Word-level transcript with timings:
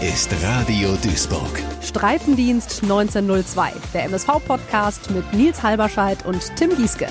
Hier 0.00 0.08
ist 0.08 0.32
Radio 0.42 0.94
Duisburg. 1.02 1.50
Streifendienst 1.82 2.82
1902, 2.82 3.72
der 3.92 4.04
MSV-Podcast 4.04 5.10
mit 5.10 5.30
Nils 5.34 5.62
Halberscheid 5.62 6.24
und 6.24 6.56
Tim 6.56 6.70
Gieske. 6.74 7.08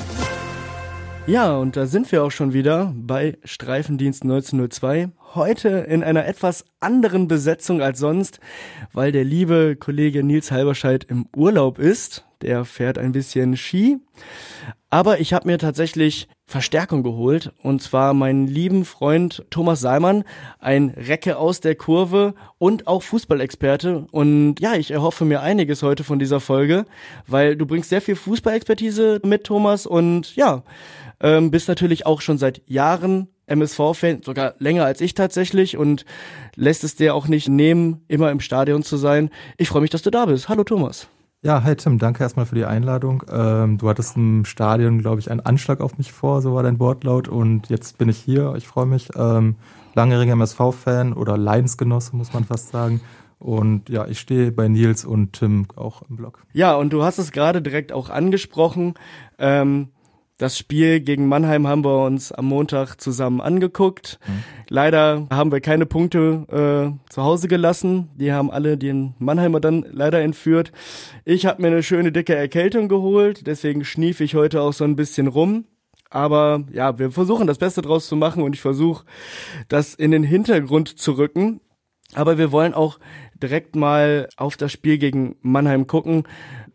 Ja, 1.28 1.58
und 1.58 1.76
da 1.78 1.86
sind 1.86 2.12
wir 2.12 2.24
auch 2.24 2.32
schon 2.32 2.54
wieder 2.54 2.92
bei 2.96 3.38
Streifendienst 3.44 4.24
1902. 4.24 5.10
Heute 5.36 5.70
in 5.70 6.04
einer 6.04 6.26
etwas 6.26 6.66
anderen 6.80 7.28
Besetzung 7.28 7.82
als 7.82 8.00
sonst, 8.00 8.40
weil 8.94 9.12
der 9.12 9.26
liebe 9.26 9.76
Kollege 9.76 10.24
Nils 10.24 10.50
Halberscheid 10.50 11.04
im 11.04 11.28
Urlaub 11.36 11.78
ist. 11.78 12.26
Der 12.42 12.66
fährt 12.66 12.98
ein 12.98 13.12
bisschen 13.12 13.58
Ski. 13.58 14.00
Aber 14.90 15.20
ich 15.20 15.34
habe 15.34 15.48
mir 15.48 15.60
tatsächlich 15.60 16.28
Verstärkung 16.52 17.02
geholt 17.02 17.54
und 17.64 17.82
zwar 17.82 18.14
meinen 18.14 18.46
lieben 18.46 18.84
Freund 18.86 19.46
Thomas 19.50 19.80
Salmann, 19.80 20.26
ein 20.60 20.90
Recke 20.90 21.38
aus 21.38 21.62
der 21.62 21.76
Kurve 21.76 22.36
und 22.58 22.88
auch 22.88 23.02
Fußballexperte 23.04 24.06
und 24.12 24.60
ja, 24.60 24.76
ich 24.76 24.92
erhoffe 24.92 25.24
mir 25.26 25.42
einiges 25.42 25.82
heute 25.82 26.04
von 26.04 26.20
dieser 26.20 26.42
Folge, 26.42 26.86
weil 27.26 27.56
du 27.56 27.66
bringst 27.66 27.90
sehr 27.90 28.02
viel 28.02 28.16
Fußballexpertise 28.16 29.22
mit 29.24 29.46
Thomas 29.46 29.88
und 29.88 30.36
ja, 30.36 30.64
ähm, 31.22 31.52
bist 31.52 31.70
natürlich 31.70 32.06
auch 32.06 32.20
schon 32.20 32.38
seit 32.38 32.62
Jahren 32.68 33.30
MSV-Fan, 33.48 34.24
sogar 34.24 34.56
länger 34.60 34.86
als 34.86 35.02
ich 35.02 35.14
tatsächlich 35.14 35.78
und 35.78 36.06
lässt 36.56 36.84
es 36.84 36.96
dir 36.96 37.16
auch 37.16 37.28
nicht 37.28 37.48
nehmen, 37.48 38.04
immer 38.08 38.30
im 38.30 38.40
Stadion 38.42 38.84
zu 38.84 38.98
sein. 38.98 39.30
Ich 39.58 39.70
freue 39.70 39.82
mich, 39.82 39.90
dass 39.90 40.02
du 40.02 40.12
da 40.12 40.26
bist. 40.26 40.50
Hallo 40.50 40.64
Thomas. 40.64 41.08
Ja, 41.44 41.64
hi 41.64 41.76
Tim, 41.76 41.98
danke 41.98 42.22
erstmal 42.22 42.46
für 42.46 42.54
die 42.54 42.66
Einladung. 42.66 43.24
Ähm, 43.28 43.80
du 43.80 43.90
hattest 43.90 44.16
im 44.16 44.46
Stadion, 44.46 45.00
glaube 45.00 45.20
ich, 45.20 45.32
einen 45.32 45.40
Anschlag 45.40 45.82
auf 45.82 45.98
mich 45.98 46.12
vor, 46.12 46.40
so 46.40 46.54
war 46.54 46.62
dein 46.62 46.80
Wortlaut. 46.80 47.28
Und 47.28 47.68
jetzt 47.68 47.98
bin 47.98 48.10
ich 48.10 48.20
hier, 48.20 48.54
ich 48.58 48.68
freue 48.68 48.86
mich. 48.86 49.10
Ähm, 49.16 49.56
langjähriger 49.96 50.34
MSV-Fan 50.34 51.14
oder 51.14 51.40
Leidensgenosse, 51.40 52.16
muss 52.16 52.32
man 52.32 52.44
fast 52.44 52.70
sagen. 52.70 53.02
Und 53.40 53.90
ja, 53.90 54.06
ich 54.06 54.20
stehe 54.20 54.52
bei 54.52 54.68
Nils 54.68 55.04
und 55.04 55.34
Tim 55.34 55.66
auch 55.76 56.04
im 56.08 56.18
Blog. 56.18 56.46
Ja, 56.54 56.76
und 56.76 56.94
du 56.94 57.02
hast 57.02 57.18
es 57.18 57.32
gerade 57.32 57.64
direkt 57.64 57.92
auch 57.92 58.12
angesprochen. 58.12 58.94
Ähm, 59.40 59.88
das 60.42 60.58
Spiel 60.58 61.02
gegen 61.02 61.28
Mannheim 61.28 61.68
haben 61.68 61.86
wir 61.86 62.04
uns 62.04 62.32
am 62.32 62.46
Montag 62.46 62.96
zusammen 63.00 63.42
angeguckt. 63.42 64.20
Mhm. 64.26 64.44
Leider 64.70 65.28
haben 65.30 65.52
wir 65.52 65.62
keine 65.62 65.86
Punkte 65.86 66.98
äh, 67.06 67.12
zu 67.14 67.22
Hause 67.22 67.48
gelassen. 67.48 68.10
Die 68.16 68.34
haben 68.34 68.50
alle 68.50 68.76
den 68.76 69.14
Mannheimer 69.20 69.60
dann 69.60 69.86
leider 69.92 70.20
entführt. 70.22 70.72
Ich 71.26 71.46
habe 71.46 71.62
mir 71.62 71.68
eine 71.68 71.84
schöne 71.84 72.12
dicke 72.12 72.34
Erkältung 72.34 72.88
geholt, 72.88 73.46
deswegen 73.46 73.86
schnief 73.86 74.20
ich 74.20 74.34
heute 74.34 74.62
auch 74.62 74.74
so 74.74 74.84
ein 74.84 74.96
bisschen 74.96 75.28
rum. 75.28 75.66
Aber 76.10 76.64
ja, 76.74 76.98
wir 76.98 77.12
versuchen 77.12 77.46
das 77.46 77.60
Beste 77.60 77.84
draus 77.84 78.08
zu 78.08 78.16
machen 78.16 78.42
und 78.42 78.56
ich 78.56 78.62
versuche 78.62 79.06
das 79.68 79.94
in 79.94 80.10
den 80.10 80.24
Hintergrund 80.24 80.98
zu 80.98 81.14
rücken. 81.14 81.62
Aber 82.14 82.38
wir 82.38 82.52
wollen 82.52 82.74
auch 82.74 83.00
direkt 83.42 83.76
mal 83.76 84.30
auf 84.38 84.58
das 84.58 84.72
Spiel 84.72 84.98
gegen 84.98 85.36
Mannheim 85.42 85.88
gucken. 85.88 86.24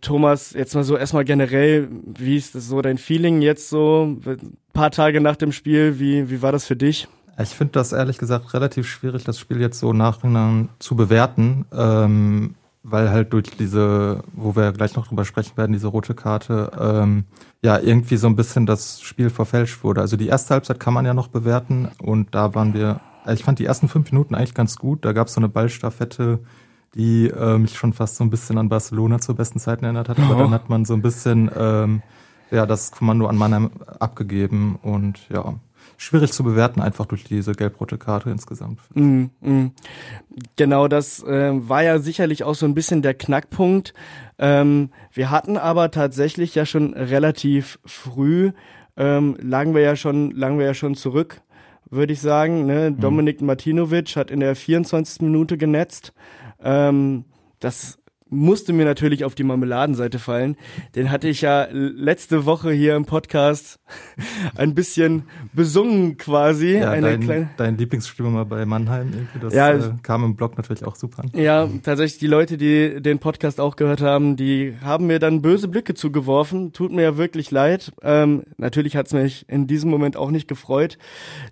Thomas, 0.00 0.52
jetzt 0.52 0.74
mal 0.74 0.84
so 0.84 0.96
erstmal 0.96 1.24
generell, 1.24 1.88
wie 2.18 2.36
ist 2.36 2.54
das 2.54 2.68
so 2.68 2.80
dein 2.82 2.98
Feeling 2.98 3.42
jetzt 3.42 3.68
so, 3.68 4.18
ein 4.24 4.58
paar 4.72 4.90
Tage 4.90 5.20
nach 5.20 5.36
dem 5.36 5.52
Spiel, 5.52 5.98
wie, 5.98 6.30
wie 6.30 6.42
war 6.42 6.52
das 6.52 6.66
für 6.66 6.76
dich? 6.76 7.08
Ich 7.38 7.50
finde 7.50 7.72
das 7.72 7.92
ehrlich 7.92 8.18
gesagt 8.18 8.54
relativ 8.54 8.86
schwierig, 8.88 9.24
das 9.24 9.38
Spiel 9.38 9.60
jetzt 9.60 9.78
so 9.78 9.92
nachhinein 9.92 10.70
zu 10.78 10.96
bewerten, 10.96 11.66
ähm, 11.72 12.54
weil 12.82 13.10
halt 13.10 13.32
durch 13.32 13.50
diese, 13.58 14.22
wo 14.32 14.56
wir 14.56 14.72
gleich 14.72 14.96
noch 14.96 15.08
drüber 15.08 15.24
sprechen 15.24 15.56
werden, 15.56 15.72
diese 15.72 15.88
rote 15.88 16.14
Karte, 16.14 16.70
ähm, 16.78 17.24
ja, 17.62 17.78
irgendwie 17.78 18.16
so 18.16 18.26
ein 18.26 18.36
bisschen 18.36 18.64
das 18.64 19.02
Spiel 19.02 19.28
verfälscht 19.28 19.82
wurde. 19.84 20.00
Also 20.00 20.16
die 20.16 20.28
erste 20.28 20.54
Halbzeit 20.54 20.80
kann 20.80 20.94
man 20.94 21.04
ja 21.04 21.12
noch 21.12 21.28
bewerten 21.28 21.90
und 22.00 22.34
da 22.34 22.54
waren 22.54 22.72
wir, 22.72 23.00
ich 23.32 23.44
fand 23.44 23.58
die 23.58 23.64
ersten 23.64 23.88
fünf 23.88 24.10
Minuten 24.12 24.34
eigentlich 24.34 24.55
ganz 24.55 24.77
gut. 24.77 25.05
Da 25.05 25.12
gab 25.12 25.28
es 25.28 25.34
so 25.34 25.41
eine 25.41 25.48
Ballstaffette, 25.48 26.41
die 26.94 27.28
äh, 27.28 27.59
mich 27.59 27.76
schon 27.76 27.92
fast 27.92 28.16
so 28.16 28.25
ein 28.25 28.31
bisschen 28.31 28.59
an 28.59 28.69
Barcelona 28.69 29.19
zur 29.19 29.37
besten 29.37 29.59
Zeit 29.59 29.82
erinnert 29.82 30.09
hat. 30.09 30.19
Aber 30.19 30.37
oh. 30.37 30.38
dann 30.41 30.50
hat 30.53 30.69
man 30.69 30.84
so 30.84 30.94
ein 30.94 31.03
bisschen 31.03 31.50
ähm, 31.56 32.03
ja 32.50 32.66
das 32.66 32.92
Kommando 32.92 33.26
an 33.26 33.37
Mannheim 33.37 33.70
abgegeben 33.98 34.78
und 34.82 35.28
ja 35.28 35.54
schwierig 35.98 36.32
zu 36.32 36.44
bewerten 36.44 36.81
einfach 36.81 37.06
durch 37.06 37.25
diese 37.25 37.53
gelb-rote 37.53 37.97
Karte 37.98 38.31
insgesamt. 38.31 38.81
Mm, 38.94 39.26
mm. 39.41 39.72
Genau, 40.56 40.88
das 40.88 41.22
äh, 41.22 41.53
war 41.69 41.82
ja 41.82 41.98
sicherlich 41.98 42.44
auch 42.44 42.54
so 42.54 42.66
ein 42.66 42.75
bisschen 42.75 43.03
der 43.03 43.14
Knackpunkt. 43.14 43.94
Ähm, 44.38 44.91
wir 45.12 45.31
hatten 45.31 45.56
aber 45.56 45.91
tatsächlich 45.91 46.54
ja 46.54 46.66
schon 46.66 46.93
relativ 46.94 47.78
früh 47.87 48.53
ähm, 48.97 49.37
lagen 49.41 49.75
wir 49.75 49.82
ja 49.82 49.97
schon 49.97 50.31
lagen 50.31 50.58
wir 50.58 50.66
ja 50.66 50.75
schon 50.75 50.94
zurück 50.94 51.43
würde 51.91 52.12
ich 52.12 52.20
sagen. 52.20 52.66
Ne? 52.66 52.91
Mhm. 52.91 53.00
Dominik 53.00 53.41
Martinovic 53.41 54.16
hat 54.16 54.30
in 54.30 54.41
der 54.41 54.56
24. 54.56 55.22
Minute 55.22 55.56
genetzt. 55.56 56.12
Ähm, 56.62 57.24
das 57.60 57.98
musste 58.36 58.72
mir 58.72 58.84
natürlich 58.84 59.24
auf 59.24 59.34
die 59.34 59.42
Marmeladenseite 59.42 60.19
fallen. 60.19 60.56
Den 60.94 61.10
hatte 61.10 61.28
ich 61.28 61.41
ja 61.41 61.66
letzte 61.70 62.47
Woche 62.47 62.70
hier 62.70 62.94
im 62.94 63.06
Podcast 63.06 63.80
ein 64.54 64.74
bisschen 64.74 65.24
besungen 65.52 66.16
quasi. 66.16 66.78
Ja, 66.78 66.91
Eine 66.91 67.08
dein, 67.08 67.20
kleine 67.20 67.50
dein 67.56 67.76
Lieblingsstürmer 67.78 68.44
bei 68.44 68.64
Mannheim, 68.66 69.10
irgendwie, 69.12 69.38
das 69.41 69.54
ja, 69.54 69.70
äh, 69.70 69.92
kam 70.02 70.25
im 70.25 70.36
Blog 70.36 70.56
natürlich 70.56 70.84
auch 70.84 70.96
super 70.96 71.22
an. 71.22 71.30
Ja, 71.34 71.69
tatsächlich 71.82 72.19
die 72.19 72.26
Leute, 72.26 72.56
die 72.56 73.00
den 73.00 73.19
Podcast 73.19 73.60
auch 73.60 73.76
gehört 73.76 74.02
haben, 74.02 74.36
die 74.36 74.75
haben 74.82 75.06
mir 75.06 75.19
dann 75.19 75.42
böse 75.42 75.69
Blicke 75.69 75.94
zugeworfen. 75.94 76.72
Tut 76.72 76.92
mir 76.92 77.02
ja 77.02 77.16
wirklich 77.16 77.50
leid. 77.50 77.92
Ähm, 78.02 78.44
natürlich 78.58 78.96
hat 78.96 79.06
es 79.06 79.12
mich 79.12 79.48
in 79.48 79.66
diesem 79.66 79.91
Moment 79.91 80.16
auch 80.16 80.30
nicht 80.30 80.48
gefreut. 80.48 80.98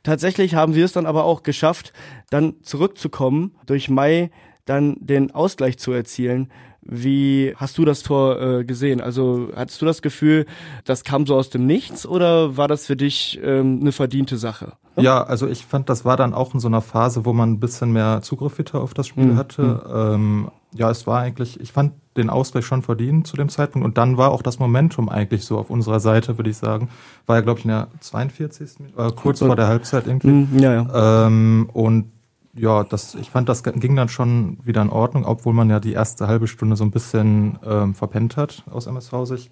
Tatsächlich 0.02 0.54
haben 0.54 0.74
wir 0.74 0.84
es 0.84 0.92
dann 0.92 1.06
aber 1.06 1.24
auch 1.24 1.42
geschafft, 1.42 1.92
dann 2.30 2.54
zurückzukommen 2.62 3.54
durch 3.66 3.88
Mai 3.88 4.30
dann 4.64 4.96
den 5.00 5.30
Ausgleich 5.30 5.78
zu 5.78 5.92
erzielen. 5.92 6.50
Wie 6.86 7.54
hast 7.56 7.78
du 7.78 7.84
das 7.84 8.02
Tor 8.02 8.40
äh, 8.40 8.64
gesehen? 8.64 9.00
Also 9.00 9.48
hattest 9.54 9.80
du 9.82 9.86
das 9.86 10.02
Gefühl, 10.02 10.46
das 10.84 11.04
kam 11.04 11.26
so 11.26 11.34
aus 11.36 11.50
dem 11.50 11.66
Nichts 11.66 12.06
oder 12.06 12.56
war 12.56 12.68
das 12.68 12.86
für 12.86 12.96
dich 12.96 13.40
ähm, 13.42 13.78
eine 13.80 13.92
verdiente 13.92 14.36
Sache? 14.36 14.72
Ja, 14.96 15.24
also 15.24 15.48
ich 15.48 15.66
fand, 15.66 15.88
das 15.88 16.04
war 16.04 16.16
dann 16.16 16.34
auch 16.34 16.54
in 16.54 16.60
so 16.60 16.68
einer 16.68 16.80
Phase, 16.80 17.24
wo 17.24 17.32
man 17.32 17.52
ein 17.52 17.60
bisschen 17.60 17.92
mehr 17.92 18.20
Zugriff 18.22 18.58
wieder 18.58 18.80
auf 18.80 18.94
das 18.94 19.08
Spiel 19.08 19.24
mhm. 19.24 19.36
hatte. 19.36 19.62
Mhm. 19.62 19.80
Ähm, 19.94 20.48
ja, 20.72 20.90
es 20.90 21.06
war 21.06 21.20
eigentlich, 21.20 21.58
ich 21.60 21.72
fand 21.72 21.92
den 22.16 22.30
Ausgleich 22.30 22.64
schon 22.64 22.82
verdient 22.82 23.26
zu 23.26 23.36
dem 23.36 23.48
Zeitpunkt 23.48 23.84
und 23.84 23.98
dann 23.98 24.16
war 24.16 24.30
auch 24.30 24.42
das 24.42 24.58
Momentum 24.58 25.08
eigentlich 25.08 25.44
so 25.44 25.58
auf 25.58 25.70
unserer 25.70 26.00
Seite, 26.00 26.38
würde 26.38 26.50
ich 26.50 26.56
sagen. 26.56 26.88
War 27.26 27.36
ja, 27.36 27.42
glaube 27.42 27.58
ich, 27.58 27.64
in 27.64 27.70
der 27.70 27.88
42. 28.00 28.70
Äh, 28.96 29.10
kurz 29.16 29.40
vor 29.40 29.56
der 29.56 29.66
Halbzeit 29.66 30.06
irgendwie. 30.06 30.28
Mhm, 30.28 30.58
ja, 30.58 30.74
ja. 30.74 31.26
Ähm, 31.26 31.68
und 31.72 32.13
ja, 32.56 32.84
das, 32.84 33.14
ich 33.14 33.30
fand, 33.30 33.48
das 33.48 33.62
ging 33.62 33.96
dann 33.96 34.08
schon 34.08 34.58
wieder 34.62 34.82
in 34.82 34.90
Ordnung, 34.90 35.24
obwohl 35.24 35.52
man 35.52 35.70
ja 35.70 35.80
die 35.80 35.92
erste 35.92 36.28
halbe 36.28 36.46
Stunde 36.46 36.76
so 36.76 36.84
ein 36.84 36.90
bisschen 36.90 37.58
ähm, 37.66 37.94
verpennt 37.94 38.36
hat 38.36 38.62
aus 38.70 38.86
MSV-Sicht. 38.86 39.50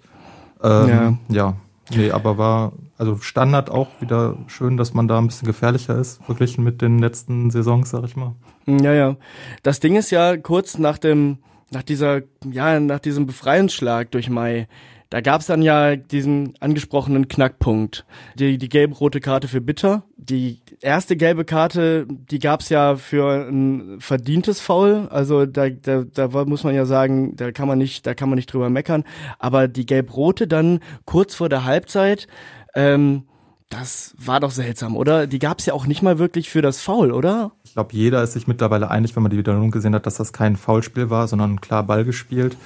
Ähm, 0.63 0.87
ja. 0.87 1.17
ja, 1.29 1.55
nee, 1.93 2.11
aber 2.11 2.37
war, 2.37 2.71
also 2.97 3.17
Standard 3.17 3.69
auch 3.69 3.89
wieder 3.99 4.37
schön, 4.47 4.77
dass 4.77 4.93
man 4.93 5.07
da 5.07 5.17
ein 5.17 5.27
bisschen 5.27 5.47
gefährlicher 5.47 5.97
ist, 5.97 6.23
verglichen 6.23 6.63
mit 6.63 6.81
den 6.81 6.99
letzten 6.99 7.51
Saisons, 7.51 7.89
sag 7.89 8.05
ich 8.05 8.15
mal. 8.15 8.33
Ja, 8.65 8.93
ja. 8.93 9.15
Das 9.63 9.81
Ding 9.81 9.95
ist 9.95 10.09
ja 10.09 10.37
kurz 10.37 10.77
nach 10.77 10.97
dem, 10.97 11.39
nach 11.71 11.83
dieser, 11.83 12.21
ja, 12.49 12.79
nach 12.79 12.99
diesem 12.99 13.25
Befreiungsschlag 13.25 14.11
durch 14.11 14.29
Mai, 14.29 14.67
da 15.13 15.21
gab 15.21 15.41
es 15.41 15.45
dann 15.45 15.61
ja 15.61 15.95
diesen 15.95 16.55
angesprochenen 16.59 17.27
Knackpunkt. 17.27 18.03
Die, 18.33 18.57
die 18.57 18.67
gelb-rote 18.67 19.19
Karte 19.19 19.47
für 19.47 19.61
Bitter. 19.61 20.01
Die 20.17 20.59
erste 20.81 21.15
gelbe 21.15 21.45
Karte, 21.45 22.07
die 22.09 22.39
gab 22.39 22.61
es 22.61 22.69
ja 22.69 22.95
für 22.95 23.47
ein 23.47 23.99
verdientes 23.99 24.59
Foul. 24.59 25.07
Also 25.11 25.45
da, 25.45 25.69
da, 25.69 26.03
da 26.03 26.45
muss 26.45 26.63
man 26.63 26.73
ja 26.73 26.87
sagen, 26.87 27.35
da 27.35 27.51
kann 27.51 27.67
man 27.67 27.77
nicht, 27.77 28.07
da 28.07 28.15
kann 28.15 28.27
man 28.27 28.37
nicht 28.37 28.51
drüber 28.51 28.71
meckern. 28.71 29.03
Aber 29.37 29.67
die 29.67 29.85
gelb-rote 29.85 30.47
dann 30.47 30.79
kurz 31.05 31.35
vor 31.35 31.47
der 31.47 31.63
Halbzeit, 31.63 32.27
ähm, 32.73 33.25
das 33.69 34.15
war 34.17 34.39
doch 34.39 34.49
seltsam, 34.49 34.97
oder? 34.97 35.27
Die 35.27 35.37
gab 35.37 35.59
es 35.59 35.67
ja 35.67 35.75
auch 35.75 35.85
nicht 35.85 36.01
mal 36.01 36.17
wirklich 36.17 36.49
für 36.49 36.63
das 36.63 36.81
Foul, 36.81 37.11
oder? 37.11 37.51
Ich 37.65 37.73
glaube, 37.73 37.93
jeder 37.93 38.23
ist 38.23 38.33
sich 38.33 38.47
mittlerweile 38.47 38.89
einig, 38.89 39.15
wenn 39.15 39.21
man 39.21 39.29
die 39.29 39.37
Wiederholung 39.37 39.69
gesehen 39.69 39.93
hat, 39.93 40.07
dass 40.07 40.15
das 40.15 40.33
kein 40.33 40.55
Foulspiel 40.55 41.11
war, 41.11 41.27
sondern 41.27 41.61
klar 41.61 41.83
Ball 41.83 42.03
gespielt. 42.03 42.57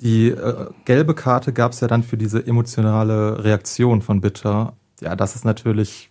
Die 0.00 0.28
äh, 0.28 0.66
gelbe 0.84 1.14
Karte 1.14 1.52
gab 1.52 1.72
es 1.72 1.80
ja 1.80 1.88
dann 1.88 2.02
für 2.02 2.16
diese 2.16 2.46
emotionale 2.46 3.42
Reaktion 3.42 4.02
von 4.02 4.20
Bitter. 4.20 4.74
Ja, 5.00 5.16
das 5.16 5.36
ist 5.36 5.44
natürlich 5.44 6.10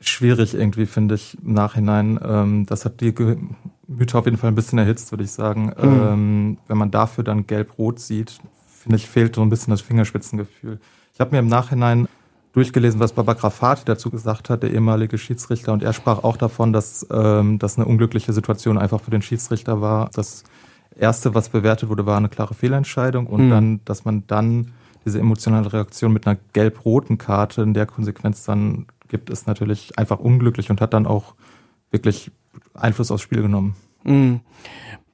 schwierig 0.00 0.54
irgendwie, 0.54 0.86
finde 0.86 1.14
ich, 1.14 1.38
im 1.42 1.54
Nachhinein. 1.54 2.18
Ähm, 2.22 2.66
das 2.66 2.84
hat 2.84 3.00
die 3.00 3.14
Gemüter 3.14 4.18
auf 4.18 4.24
jeden 4.26 4.36
Fall 4.36 4.50
ein 4.50 4.54
bisschen 4.54 4.78
erhitzt, 4.78 5.12
würde 5.12 5.24
ich 5.24 5.30
sagen. 5.30 5.66
Mhm. 5.66 5.74
Ähm, 5.82 6.58
wenn 6.66 6.78
man 6.78 6.90
dafür 6.90 7.24
dann 7.24 7.46
gelb-rot 7.46 8.00
sieht, 8.00 8.38
finde 8.66 8.96
ich, 8.96 9.08
fehlt 9.08 9.36
so 9.36 9.42
ein 9.42 9.48
bisschen 9.48 9.70
das 9.70 9.80
Fingerspitzengefühl. 9.80 10.80
Ich 11.14 11.20
habe 11.20 11.30
mir 11.30 11.38
im 11.38 11.46
Nachhinein 11.46 12.08
durchgelesen, 12.52 13.00
was 13.00 13.12
Baba 13.12 13.32
Grafati 13.32 13.84
dazu 13.84 14.10
gesagt 14.10 14.50
hat, 14.50 14.62
der 14.62 14.72
ehemalige 14.72 15.16
Schiedsrichter, 15.16 15.72
und 15.72 15.82
er 15.82 15.92
sprach 15.92 16.22
auch 16.22 16.36
davon, 16.36 16.72
dass 16.72 17.06
ähm, 17.10 17.58
das 17.58 17.78
eine 17.78 17.86
unglückliche 17.86 18.32
Situation 18.32 18.76
einfach 18.76 19.00
für 19.00 19.10
den 19.10 19.22
Schiedsrichter 19.22 19.80
war, 19.80 20.10
dass 20.10 20.44
erste, 20.96 21.34
was 21.34 21.48
bewertet 21.48 21.88
wurde, 21.88 22.06
war 22.06 22.16
eine 22.16 22.28
klare 22.28 22.54
Fehlentscheidung 22.54 23.26
und 23.26 23.46
mhm. 23.46 23.50
dann, 23.50 23.80
dass 23.84 24.04
man 24.04 24.26
dann 24.26 24.72
diese 25.04 25.18
emotionale 25.18 25.72
Reaktion 25.72 26.12
mit 26.12 26.26
einer 26.26 26.38
gelb-roten 26.52 27.18
Karte 27.18 27.62
in 27.62 27.74
der 27.74 27.86
Konsequenz 27.86 28.44
dann 28.44 28.86
gibt, 29.08 29.30
ist 29.30 29.46
natürlich 29.46 29.98
einfach 29.98 30.20
unglücklich 30.20 30.70
und 30.70 30.80
hat 30.80 30.94
dann 30.94 31.06
auch 31.06 31.34
wirklich 31.90 32.30
Einfluss 32.74 33.10
aufs 33.10 33.22
Spiel 33.22 33.42
genommen. 33.42 33.76
Mhm. 34.04 34.40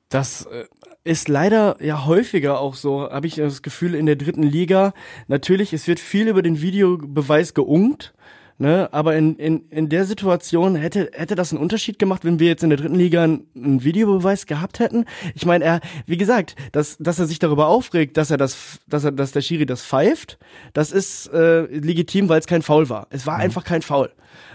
Das 0.09 0.47
äh, 0.47 0.65
ist 1.05 1.29
leider 1.29 1.83
ja 1.83 2.07
häufiger 2.07 2.61
auch 2.61 2.75
so, 2.75 3.11
habe 3.11 3.27
ich 3.27 3.37
das 3.37 3.63
Gefühl, 3.63 3.95
in 3.95 4.07
der 4.07 4.17
dritten 4.17 4.43
Liga. 4.43 4.93
Natürlich, 5.27 5.73
es 5.73 5.87
wird 5.87 6.01
viel 6.01 6.29
über 6.29 6.43
den 6.43 6.61
Videobeweis 6.61 7.55
geungt. 7.55 8.15
Ne, 8.61 8.89
aber 8.91 9.15
in, 9.15 9.37
in, 9.37 9.69
in 9.71 9.89
der 9.89 10.05
Situation 10.05 10.75
hätte, 10.75 11.11
hätte 11.13 11.37
das 11.37 11.53
einen 11.53 11.63
Unterschied 11.63 12.01
gemacht, 12.01 12.25
wenn 12.25 12.41
wir 12.41 12.49
jetzt 12.49 12.65
in 12.65 12.71
der 12.71 12.79
dritten 12.79 12.97
Liga 12.97 13.23
einen, 13.23 13.45
Videobeweis 13.55 14.47
gehabt 14.47 14.81
hätten. 14.81 15.05
Ich 15.37 15.47
meine, 15.47 15.65
er, 15.65 15.81
wie 16.07 16.17
gesagt, 16.17 16.57
dass, 16.73 16.97
dass 16.99 17.21
er 17.21 17.27
sich 17.27 17.39
darüber 17.39 17.69
aufregt, 17.69 18.17
dass 18.17 18.33
er 18.33 18.37
das, 18.37 18.81
dass 18.89 19.05
er, 19.05 19.13
dass 19.13 19.31
der 19.31 19.43
Schiri 19.43 19.65
das 19.65 19.85
pfeift, 19.85 20.39
das 20.73 20.91
ist 20.91 21.29
äh, 21.33 21.67
legitim, 21.67 22.29
weil 22.29 22.41
es 22.41 22.49
kein 22.49 22.63
Foul 22.63 22.89
war. 22.89 23.07
Es 23.11 23.29
war 23.29 23.37
mhm. 23.37 23.43
einfach 23.43 23.63
kein 23.63 23.83
Foul. 23.83 24.11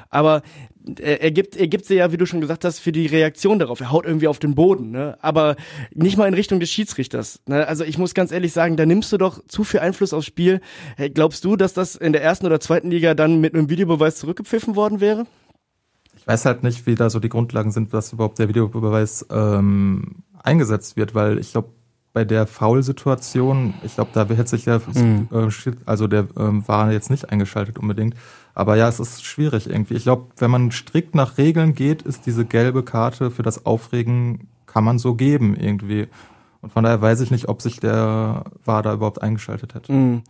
Aber 0.10 0.42
er, 1.00 1.22
er 1.22 1.32
gibt, 1.32 1.56
er 1.56 1.68
gibt 1.68 1.86
sie 1.86 1.96
ja, 1.96 2.12
wie 2.12 2.18
du 2.18 2.26
schon 2.26 2.42
gesagt 2.42 2.66
hast, 2.66 2.80
für 2.80 2.92
die 2.92 3.08
Reaktion 3.08 3.60
darauf. 3.60 3.80
Er 3.80 3.92
haut 3.92 4.06
irgendwie 4.06 4.28
auf 4.28 4.40
den 4.40 4.56
Boden, 4.56 4.92
ne? 4.92 5.18
Aber 5.22 5.56
nicht 5.94 6.18
mal 6.18 6.28
in 6.28 6.34
Richtung 6.34 6.60
des 6.60 6.70
Schiedsrichters. 6.70 7.42
Ne? 7.48 7.68
Also 7.68 7.84
ich 7.84 7.98
muss 7.98 8.14
ganz 8.14 8.32
ehrlich 8.32 8.54
sagen, 8.54 8.78
da 8.78 8.86
nimmst 8.86 9.12
du 9.12 9.18
doch 9.18 9.46
zu 9.48 9.64
viel 9.64 9.80
Einfluss 9.80 10.14
aufs 10.14 10.26
Spiel. 10.26 10.62
Hey, 10.98 11.10
glaubst 11.10 11.46
du, 11.46 11.56
dass 11.56 11.74
das 11.74 11.96
in 11.96 12.14
der 12.14 12.24
ersten 12.24 12.46
oder 12.46 12.60
zweiten 12.60 12.90
Liga 12.90 13.14
dann 13.14 13.40
mit 13.40 13.54
einem 13.54 13.70
Videobeweis 13.70 14.18
zurückgepfiffen 14.18 14.76
worden 14.76 15.00
wäre? 15.00 15.26
Ich 16.18 16.28
weiß 16.28 16.46
halt 16.46 16.64
nicht, 16.64 16.86
wie 16.86 16.96
da 16.96 17.10
so 17.10 17.20
die 17.20 17.30
Grundlagen 17.30 17.72
sind, 17.72 17.94
dass 17.94 18.14
überhaupt 18.14 18.40
der 18.40 18.48
Videobeweis 18.48 19.26
ähm, 19.30 20.24
eingesetzt 20.42 20.96
wird, 20.96 21.16
weil 21.16 21.38
ich 21.38 21.52
glaube, 21.52 21.74
bei 22.13 22.25
der 22.25 22.45
Foul-Situation, 22.45 23.74
ich 23.83 23.95
glaube, 23.95 24.12
da 24.13 24.27
hätte 24.27 24.48
sich 24.48 24.65
ja, 24.65 24.80
mhm. 24.94 25.27
also 25.86 26.07
der 26.07 26.27
ähm, 26.38 26.68
war 26.68 26.92
jetzt 26.92 27.10
nicht 27.10 27.31
eingeschaltet 27.31 27.80
unbedingt. 27.80 28.15
Aber 28.54 28.75
ja, 28.75 28.88
es 28.88 29.00
ist 29.00 29.25
schwierig 29.25 29.68
irgendwie. 29.68 29.95
Ich 29.95 30.04
glaube, 30.04 30.27
wenn 30.38 30.51
man 30.51 30.71
strikt 30.71 31.15
nach 31.15 31.39
Regeln 31.39 31.74
geht, 31.74 32.04
ist 32.04 32.27
diese 32.27 32.45
gelbe 32.45 32.83
Karte 32.83 33.31
für 33.31 33.42
das 33.42 33.65
Aufregen, 33.65 34.48
kann 34.68 34.83
man 34.83 35.00
so 35.00 35.15
geben 35.15 35.56
irgendwie. 35.56 36.07
Und 36.62 36.71
von 36.71 36.83
daher 36.83 37.01
weiß 37.01 37.19
ich 37.19 37.31
nicht, 37.31 37.50
ob 37.50 37.62
sich 37.62 37.80
der 37.80 38.45
WADA 38.63 38.94
überhaupt 38.94 39.21
eingeschaltet 39.21 39.74
hätte. 39.74 39.92
Mhm. 39.92 40.21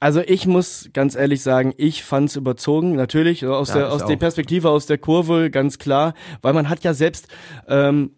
Also 0.00 0.20
ich 0.20 0.46
muss 0.46 0.88
ganz 0.94 1.16
ehrlich 1.16 1.42
sagen, 1.42 1.74
ich 1.76 2.04
fand's 2.04 2.36
überzogen. 2.36 2.94
Natürlich 2.94 3.44
aus 3.44 3.68
ja, 3.70 3.74
der 3.74 3.92
aus 3.92 4.06
der 4.06 4.16
Perspektive 4.16 4.70
aus 4.70 4.86
der 4.86 4.96
Kurve 4.96 5.50
ganz 5.50 5.78
klar, 5.78 6.14
weil 6.40 6.54
man 6.54 6.70
hat 6.70 6.82
ja 6.84 6.94
selbst 6.94 7.28
ähm, 7.68 8.12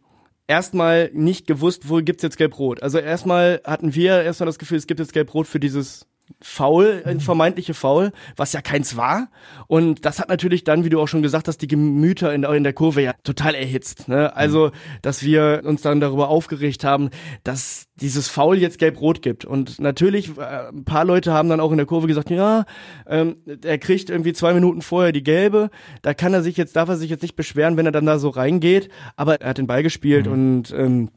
erstmal 0.46 1.10
nicht 1.12 1.46
gewusst, 1.46 1.88
wo 1.88 1.98
gibt's 1.98 2.22
jetzt 2.22 2.36
gelb-rot. 2.36 2.82
Also 2.82 2.98
erstmal 2.98 3.60
hatten 3.64 3.94
wir 3.94 4.22
erstmal 4.22 4.46
das 4.46 4.58
Gefühl, 4.58 4.78
es 4.78 4.86
gibt 4.86 5.00
jetzt 5.00 5.12
gelb-rot 5.12 5.46
für 5.46 5.60
dieses 5.60 6.06
Foul, 6.40 7.02
ein 7.06 7.20
vermeintliche 7.20 7.74
Foul, 7.74 8.12
was 8.36 8.52
ja 8.52 8.60
keins 8.60 8.96
war. 8.96 9.28
Und 9.66 10.04
das 10.04 10.20
hat 10.20 10.28
natürlich 10.28 10.64
dann, 10.64 10.84
wie 10.84 10.90
du 10.90 11.00
auch 11.00 11.08
schon 11.08 11.22
gesagt 11.22 11.48
hast, 11.48 11.58
die 11.58 11.66
Gemüter 11.66 12.34
in, 12.34 12.44
in 12.44 12.64
der 12.64 12.72
Kurve 12.72 13.02
ja 13.02 13.14
total 13.24 13.54
erhitzt. 13.54 14.08
Ne? 14.08 14.34
Also, 14.34 14.70
dass 15.02 15.22
wir 15.22 15.62
uns 15.64 15.82
dann 15.82 16.00
darüber 16.00 16.28
aufgeregt 16.28 16.84
haben, 16.84 17.10
dass 17.44 17.86
dieses 17.96 18.28
Foul 18.28 18.58
jetzt 18.58 18.78
gelb-rot 18.78 19.22
gibt. 19.22 19.44
Und 19.44 19.80
natürlich, 19.80 20.36
äh, 20.36 20.68
ein 20.68 20.84
paar 20.84 21.04
Leute 21.04 21.32
haben 21.32 21.48
dann 21.48 21.60
auch 21.60 21.70
in 21.70 21.78
der 21.78 21.86
Kurve 21.86 22.06
gesagt, 22.06 22.30
ja, 22.30 22.64
ähm, 23.06 23.36
er 23.62 23.78
kriegt 23.78 24.10
irgendwie 24.10 24.32
zwei 24.32 24.52
Minuten 24.54 24.82
vorher 24.82 25.12
die 25.12 25.22
gelbe. 25.22 25.70
Da 26.02 26.14
kann 26.14 26.34
er 26.34 26.42
sich 26.42 26.56
jetzt, 26.56 26.76
darf 26.76 26.88
er 26.88 26.96
sich 26.96 27.10
jetzt 27.10 27.22
nicht 27.22 27.36
beschweren, 27.36 27.76
wenn 27.76 27.86
er 27.86 27.92
dann 27.92 28.06
da 28.06 28.18
so 28.18 28.28
reingeht. 28.28 28.88
Aber 29.16 29.40
er 29.40 29.50
hat 29.50 29.58
den 29.58 29.66
Ball 29.66 29.82
gespielt 29.82 30.26
mhm. 30.26 30.32
und 30.32 30.74
ähm, 30.76 31.10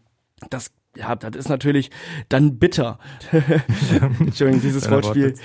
das 0.50 0.72
ja, 0.98 1.16
das 1.16 1.36
ist 1.36 1.50
natürlich 1.50 1.92
dann 2.30 2.58
bitter. 2.58 3.00
Entschuldigung, 4.20 4.62
dieses 4.62 4.90
Wortspiel. 4.90 5.36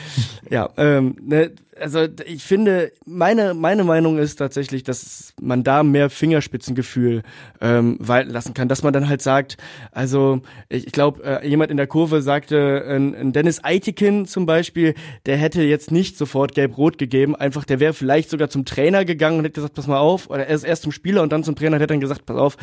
Ja, 0.51 0.71
ähm, 0.77 1.17
ne, 1.21 1.53
also 1.81 2.07
ich 2.27 2.45
finde, 2.45 2.93
meine, 3.07 3.55
meine 3.55 3.85
Meinung 3.85 4.19
ist 4.19 4.37
tatsächlich, 4.37 4.83
dass 4.83 5.33
man 5.41 5.65
da 5.65 5.83
mehr 5.83 6.11
Fingerspitzengefühl 6.11 7.23
ähm, 7.61 7.97
walten 7.99 8.31
lassen 8.31 8.55
kann, 8.55 8.69
dass 8.69 8.83
man 8.83 8.93
dann 8.93 9.09
halt 9.09 9.23
sagt, 9.23 9.57
also 9.91 10.43
ich, 10.69 10.87
ich 10.87 10.93
glaube, 10.93 11.23
äh, 11.25 11.49
jemand 11.49 11.71
in 11.71 11.77
der 11.77 11.87
Kurve 11.87 12.21
sagte, 12.21 12.85
ein, 12.89 13.15
ein 13.15 13.33
Dennis 13.33 13.65
Eitikin 13.65 14.27
zum 14.27 14.45
Beispiel, 14.45 14.95
der 15.27 15.37
hätte 15.37 15.63
jetzt 15.63 15.91
nicht 15.91 16.19
sofort 16.19 16.55
gelb-rot 16.55 16.99
gegeben, 16.99 17.35
einfach 17.35 17.65
der 17.65 17.81
wäre 17.81 17.95
vielleicht 17.95 18.31
sogar 18.31 18.51
zum 18.51 18.65
Trainer 18.65 19.05
gegangen 19.05 19.39
und 19.39 19.45
hätte 19.45 19.55
gesagt, 19.55 19.75
pass 19.75 19.87
mal 19.87 19.99
auf, 19.99 20.29
oder 20.29 20.47
er 20.47 20.55
ist 20.55 20.65
erst 20.65 20.83
zum 20.83 20.93
Spieler 20.93 21.23
und 21.23 21.33
dann 21.33 21.45
zum 21.45 21.57
Trainer 21.57 21.77
und 21.77 21.81
hätte 21.81 21.95
dann 21.95 22.01
gesagt, 22.01 22.27
pass 22.27 22.37
auf, 22.37 22.57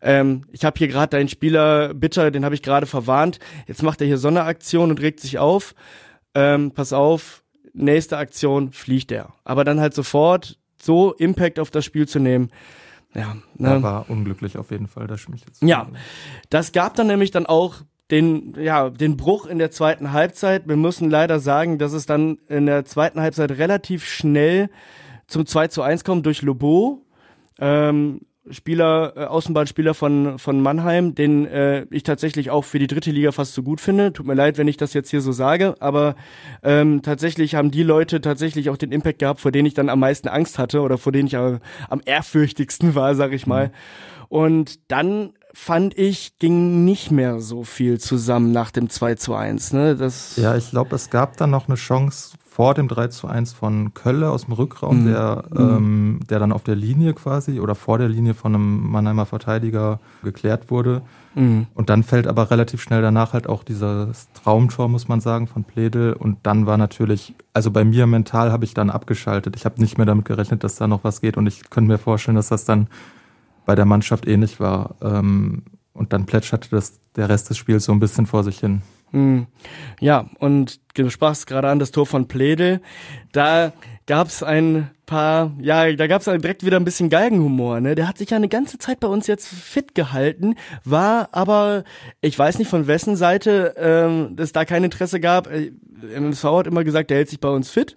ähm, 0.00 0.42
ich 0.52 0.64
habe 0.64 0.78
hier 0.78 0.88
gerade 0.88 1.10
deinen 1.10 1.28
Spieler 1.28 1.92
Bitter, 1.92 2.30
den 2.30 2.44
habe 2.44 2.54
ich 2.54 2.62
gerade 2.62 2.86
verwarnt, 2.86 3.38
jetzt 3.66 3.82
macht 3.82 4.00
er 4.00 4.06
hier 4.06 4.18
so 4.18 4.28
eine 4.28 4.44
Aktion 4.44 4.90
und 4.90 5.00
regt 5.00 5.20
sich 5.20 5.38
auf, 5.38 5.74
ähm, 6.34 6.72
pass 6.72 6.92
auf, 6.92 7.43
nächste 7.74 8.16
Aktion 8.16 8.72
fliegt 8.72 9.12
er. 9.12 9.34
Aber 9.44 9.64
dann 9.64 9.80
halt 9.80 9.94
sofort 9.94 10.58
so 10.80 11.12
Impact 11.12 11.58
auf 11.58 11.70
das 11.70 11.84
Spiel 11.84 12.08
zu 12.08 12.18
nehmen, 12.18 12.50
ja. 13.14 13.36
Ne? 13.56 13.82
War 13.82 14.10
unglücklich 14.10 14.58
auf 14.58 14.70
jeden 14.70 14.88
Fall, 14.88 15.06
das 15.06 15.20
stimmt 15.20 15.44
jetzt. 15.46 15.62
Ja, 15.62 15.88
das 16.50 16.72
gab 16.72 16.94
dann 16.94 17.06
nämlich 17.06 17.30
dann 17.30 17.46
auch 17.46 17.76
den, 18.10 18.54
ja, 18.58 18.90
den 18.90 19.16
Bruch 19.16 19.46
in 19.46 19.58
der 19.58 19.70
zweiten 19.70 20.12
Halbzeit. 20.12 20.68
Wir 20.68 20.76
müssen 20.76 21.10
leider 21.10 21.40
sagen, 21.40 21.78
dass 21.78 21.92
es 21.92 22.06
dann 22.06 22.38
in 22.48 22.66
der 22.66 22.84
zweiten 22.84 23.20
Halbzeit 23.20 23.52
relativ 23.52 24.04
schnell 24.04 24.68
zum 25.26 25.46
2 25.46 25.68
zu 25.68 25.82
1 25.82 26.04
kommt 26.04 26.26
durch 26.26 26.42
Lobo. 26.42 27.06
Ähm, 27.58 28.22
Spieler, 28.50 29.12
äh, 29.16 29.24
Außenbahnspieler 29.24 29.94
von, 29.94 30.38
von 30.38 30.60
Mannheim, 30.60 31.14
den 31.14 31.46
äh, 31.46 31.86
ich 31.90 32.02
tatsächlich 32.02 32.50
auch 32.50 32.64
für 32.64 32.78
die 32.78 32.86
dritte 32.86 33.10
Liga 33.10 33.32
fast 33.32 33.54
so 33.54 33.62
gut 33.62 33.80
finde. 33.80 34.12
Tut 34.12 34.26
mir 34.26 34.34
leid, 34.34 34.58
wenn 34.58 34.68
ich 34.68 34.76
das 34.76 34.92
jetzt 34.92 35.10
hier 35.10 35.20
so 35.20 35.32
sage, 35.32 35.76
aber 35.80 36.14
ähm, 36.62 37.02
tatsächlich 37.02 37.54
haben 37.54 37.70
die 37.70 37.82
Leute 37.82 38.20
tatsächlich 38.20 38.70
auch 38.70 38.76
den 38.76 38.92
Impact 38.92 39.20
gehabt, 39.20 39.40
vor 39.40 39.52
denen 39.52 39.66
ich 39.66 39.74
dann 39.74 39.88
am 39.88 40.00
meisten 40.00 40.28
Angst 40.28 40.58
hatte 40.58 40.80
oder 40.82 40.98
vor 40.98 41.12
denen 41.12 41.26
ich 41.26 41.36
am, 41.36 41.60
am 41.88 42.02
ehrfürchtigsten 42.04 42.94
war, 42.94 43.14
sag 43.14 43.32
ich 43.32 43.46
mal. 43.46 43.68
Mhm. 43.68 43.72
Und 44.28 44.90
dann 44.90 45.32
fand 45.52 45.96
ich, 45.96 46.38
ging 46.38 46.84
nicht 46.84 47.10
mehr 47.10 47.40
so 47.40 47.62
viel 47.62 48.00
zusammen 48.00 48.50
nach 48.52 48.72
dem 48.72 48.90
2 48.90 49.14
zu 49.14 49.34
1. 49.34 49.72
Ne? 49.72 49.96
Das 49.96 50.36
ja, 50.36 50.56
ich 50.56 50.70
glaube, 50.70 50.96
es 50.96 51.10
gab 51.10 51.36
dann 51.36 51.50
noch 51.50 51.68
eine 51.68 51.76
Chance 51.76 52.36
vor 52.54 52.72
dem 52.74 52.86
3 52.86 53.08
zu 53.08 53.26
1 53.26 53.52
von 53.52 53.94
Kölle 53.94 54.30
aus 54.30 54.44
dem 54.44 54.54
Rückraum, 54.54 55.00
mhm. 55.00 55.06
der, 55.06 55.44
mhm. 55.50 55.58
ähm, 55.58 56.20
der 56.30 56.38
dann 56.38 56.52
auf 56.52 56.62
der 56.62 56.76
Linie 56.76 57.12
quasi 57.12 57.58
oder 57.58 57.74
vor 57.74 57.98
der 57.98 58.08
Linie 58.08 58.34
von 58.34 58.54
einem 58.54 58.92
Mannheimer 58.92 59.26
Verteidiger 59.26 59.98
geklärt 60.22 60.70
wurde. 60.70 61.02
Mhm. 61.34 61.66
Und 61.74 61.90
dann 61.90 62.04
fällt 62.04 62.28
aber 62.28 62.52
relativ 62.52 62.80
schnell 62.80 63.02
danach 63.02 63.32
halt 63.32 63.48
auch 63.48 63.64
dieses 63.64 64.30
Traumtor, 64.34 64.88
muss 64.88 65.08
man 65.08 65.20
sagen, 65.20 65.48
von 65.48 65.64
Pledel. 65.64 66.12
Und 66.12 66.38
dann 66.44 66.64
war 66.64 66.76
natürlich, 66.76 67.34
also 67.52 67.72
bei 67.72 67.84
mir 67.84 68.06
mental 68.06 68.52
habe 68.52 68.64
ich 68.64 68.72
dann 68.72 68.88
abgeschaltet. 68.88 69.56
Ich 69.56 69.64
habe 69.64 69.80
nicht 69.80 69.98
mehr 69.98 70.06
damit 70.06 70.24
gerechnet, 70.24 70.62
dass 70.62 70.76
da 70.76 70.86
noch 70.86 71.02
was 71.02 71.20
geht. 71.20 71.36
Und 71.36 71.48
ich 71.48 71.70
könnte 71.70 71.90
mir 71.90 71.98
vorstellen, 71.98 72.36
dass 72.36 72.50
das 72.50 72.64
dann 72.64 72.86
bei 73.66 73.74
der 73.74 73.84
Mannschaft 73.84 74.28
ähnlich 74.28 74.60
war. 74.60 74.94
Ähm, 75.02 75.64
und 75.92 76.12
dann 76.12 76.24
plätscherte 76.24 76.68
das 76.70 77.00
der 77.16 77.28
Rest 77.28 77.50
des 77.50 77.56
Spiels 77.56 77.82
so 77.82 77.90
ein 77.90 77.98
bisschen 77.98 78.26
vor 78.26 78.44
sich 78.44 78.60
hin. 78.60 78.82
Hm. 79.14 79.46
Ja, 80.00 80.28
und 80.40 80.80
du 80.94 81.08
sprachst 81.08 81.46
gerade 81.46 81.68
an 81.68 81.78
das 81.78 81.92
Tor 81.92 82.04
von 82.04 82.26
Pledel. 82.26 82.80
Da 83.30 83.72
gab's 84.06 84.42
ein 84.42 84.90
paar, 85.06 85.52
ja, 85.60 85.92
da 85.92 86.08
gab's 86.08 86.24
direkt 86.24 86.66
wieder 86.66 86.78
ein 86.78 86.84
bisschen 86.84 87.10
Galgenhumor. 87.10 87.80
Ne? 87.80 87.94
Der 87.94 88.08
hat 88.08 88.18
sich 88.18 88.30
ja 88.30 88.36
eine 88.36 88.48
ganze 88.48 88.76
Zeit 88.78 88.98
bei 88.98 89.06
uns 89.06 89.28
jetzt 89.28 89.46
fit 89.46 89.94
gehalten, 89.94 90.56
war 90.82 91.28
aber, 91.30 91.84
ich 92.22 92.36
weiß 92.36 92.58
nicht 92.58 92.68
von 92.68 92.88
wessen 92.88 93.14
Seite 93.14 93.74
ähm, 93.78 94.34
es 94.36 94.50
da 94.50 94.64
kein 94.64 94.82
Interesse 94.82 95.20
gab. 95.20 95.46
Äh, 95.46 95.70
MSV 96.12 96.44
hat 96.44 96.66
immer 96.66 96.82
gesagt, 96.82 97.10
der 97.10 97.18
hält 97.18 97.28
sich 97.28 97.40
bei 97.40 97.48
uns 97.48 97.70
fit, 97.70 97.96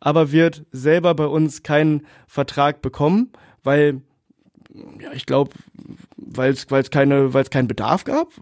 aber 0.00 0.32
wird 0.32 0.64
selber 0.72 1.14
bei 1.14 1.26
uns 1.26 1.62
keinen 1.62 2.06
Vertrag 2.26 2.82
bekommen, 2.82 3.30
weil 3.62 4.00
ja, 5.00 5.12
ich 5.14 5.26
glaube, 5.26 5.52
weil 6.16 6.52
es 6.52 6.66
keine, 6.90 7.32
weil 7.32 7.44
es 7.44 7.50
keinen 7.50 7.68
Bedarf 7.68 8.02
gab. 8.02 8.32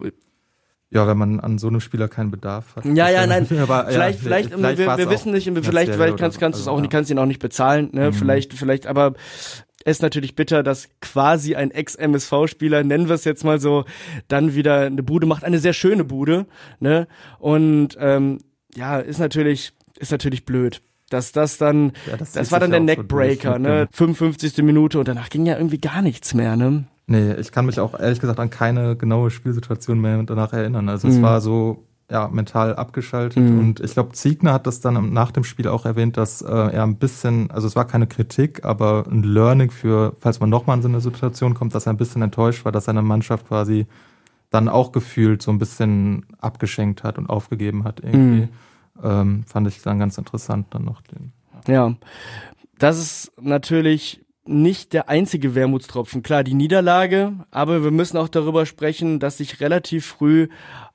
Ja, 0.95 1.07
wenn 1.07 1.17
man 1.17 1.41
an 1.41 1.57
so 1.57 1.67
einem 1.67 1.81
Spieler 1.81 2.07
keinen 2.07 2.31
Bedarf 2.31 2.77
hat. 2.77 2.85
Ja, 2.85 3.09
ja, 3.09 3.27
nein. 3.27 3.45
Aber, 3.61 3.85
vielleicht, 3.87 4.21
ja, 4.21 4.23
vielleicht, 4.23 4.53
vielleicht 4.53 4.77
wir, 4.79 4.97
wir 4.97 5.09
wissen 5.09 5.33
nicht, 5.33 5.45
vielleicht, 5.45 5.93
vielleicht 5.93 6.17
kannst, 6.17 6.39
kannst 6.39 6.57
du 6.57 6.61
es 6.61 6.67
auch, 6.69 6.77
also, 6.77 6.87
kannst 6.89 7.11
ihn 7.11 7.19
auch 7.19 7.25
nicht 7.25 7.41
bezahlen, 7.41 7.89
ne? 7.91 8.11
Mhm. 8.11 8.13
Vielleicht, 8.13 8.53
vielleicht, 8.53 8.87
aber 8.87 9.13
es 9.83 9.97
ist 9.97 10.01
natürlich 10.01 10.37
bitter, 10.37 10.63
dass 10.63 10.87
quasi 11.01 11.55
ein 11.55 11.69
Ex-MSV-Spieler, 11.69 12.85
nennen 12.85 13.09
wir 13.09 13.15
es 13.15 13.25
jetzt 13.25 13.43
mal 13.43 13.59
so, 13.59 13.83
dann 14.29 14.55
wieder 14.55 14.85
eine 14.85 15.03
Bude 15.03 15.27
macht, 15.27 15.43
eine 15.43 15.59
sehr 15.59 15.73
schöne 15.73 16.05
Bude, 16.05 16.45
ne? 16.79 17.07
Und 17.39 17.97
ähm, 17.99 18.39
ja, 18.73 18.97
ist 18.99 19.19
natürlich, 19.19 19.73
ist 19.99 20.11
natürlich 20.11 20.45
blöd 20.45 20.81
dass 21.11 21.31
das 21.31 21.59
dann, 21.59 21.91
ja, 22.09 22.17
das, 22.17 22.31
das 22.31 22.51
war 22.51 22.59
dann 22.59 22.71
der 22.71 22.79
Neckbreaker, 22.79 23.53
so 23.53 23.59
ne? 23.59 23.87
55. 23.91 24.57
Minute 24.63 24.97
und 24.97 25.07
danach 25.07 25.29
ging 25.29 25.45
ja 25.45 25.55
irgendwie 25.55 25.77
gar 25.77 26.01
nichts 26.01 26.33
mehr, 26.33 26.55
ne? 26.55 26.85
Nee, 27.07 27.33
ich 27.35 27.51
kann 27.51 27.65
mich 27.65 27.79
auch 27.79 27.99
ehrlich 27.99 28.19
gesagt 28.19 28.39
an 28.39 28.49
keine 28.49 28.95
genaue 28.95 29.29
Spielsituation 29.29 29.99
mehr 29.99 30.23
danach 30.23 30.53
erinnern. 30.53 30.89
Also 30.89 31.07
mhm. 31.07 31.13
es 31.13 31.21
war 31.21 31.41
so 31.41 31.85
ja, 32.09 32.27
mental 32.27 32.75
abgeschaltet. 32.75 33.43
Mhm. 33.43 33.59
Und 33.59 33.79
ich 33.79 33.93
glaube, 33.93 34.13
Ziegner 34.13 34.53
hat 34.53 34.67
das 34.67 34.79
dann 34.79 35.13
nach 35.13 35.31
dem 35.31 35.43
Spiel 35.43 35.67
auch 35.67 35.85
erwähnt, 35.85 36.17
dass 36.17 36.41
äh, 36.41 36.51
er 36.51 36.83
ein 36.83 36.97
bisschen, 36.97 37.49
also 37.51 37.67
es 37.67 37.75
war 37.75 37.85
keine 37.85 38.07
Kritik, 38.07 38.63
aber 38.63 39.05
ein 39.09 39.23
Learning 39.23 39.71
für, 39.71 40.15
falls 40.19 40.39
man 40.39 40.49
nochmal 40.49 40.77
in 40.77 40.83
so 40.83 40.87
eine 40.87 41.01
Situation 41.01 41.55
kommt, 41.55 41.73
dass 41.73 41.87
er 41.87 41.93
ein 41.93 41.97
bisschen 41.97 42.21
enttäuscht 42.21 42.65
war, 42.65 42.71
dass 42.71 42.85
seine 42.85 43.01
Mannschaft 43.01 43.47
quasi 43.47 43.87
dann 44.51 44.69
auch 44.69 44.91
gefühlt 44.91 45.41
so 45.41 45.51
ein 45.51 45.57
bisschen 45.57 46.25
abgeschenkt 46.39 47.03
hat 47.03 47.17
und 47.17 47.29
aufgegeben 47.29 47.83
hat 47.83 47.99
irgendwie. 48.01 48.43
Mhm. 48.43 48.49
Ähm, 49.03 49.43
fand 49.47 49.67
ich 49.67 49.81
dann 49.81 49.99
ganz 49.99 50.17
interessant 50.17 50.67
dann 50.69 50.85
noch 50.85 51.01
den. 51.01 51.33
Ja. 51.67 51.95
Das 52.77 52.99
ist 52.99 53.31
natürlich 53.41 54.24
nicht 54.47 54.93
der 54.93 55.09
einzige 55.09 55.55
Wermutstropfen. 55.55 56.23
Klar, 56.23 56.43
die 56.43 56.53
Niederlage, 56.53 57.33
aber 57.51 57.83
wir 57.83 57.91
müssen 57.91 58.17
auch 58.17 58.29
darüber 58.29 58.65
sprechen, 58.65 59.19
dass 59.19 59.37
sich 59.37 59.59
relativ 59.59 60.05
früh 60.05 60.47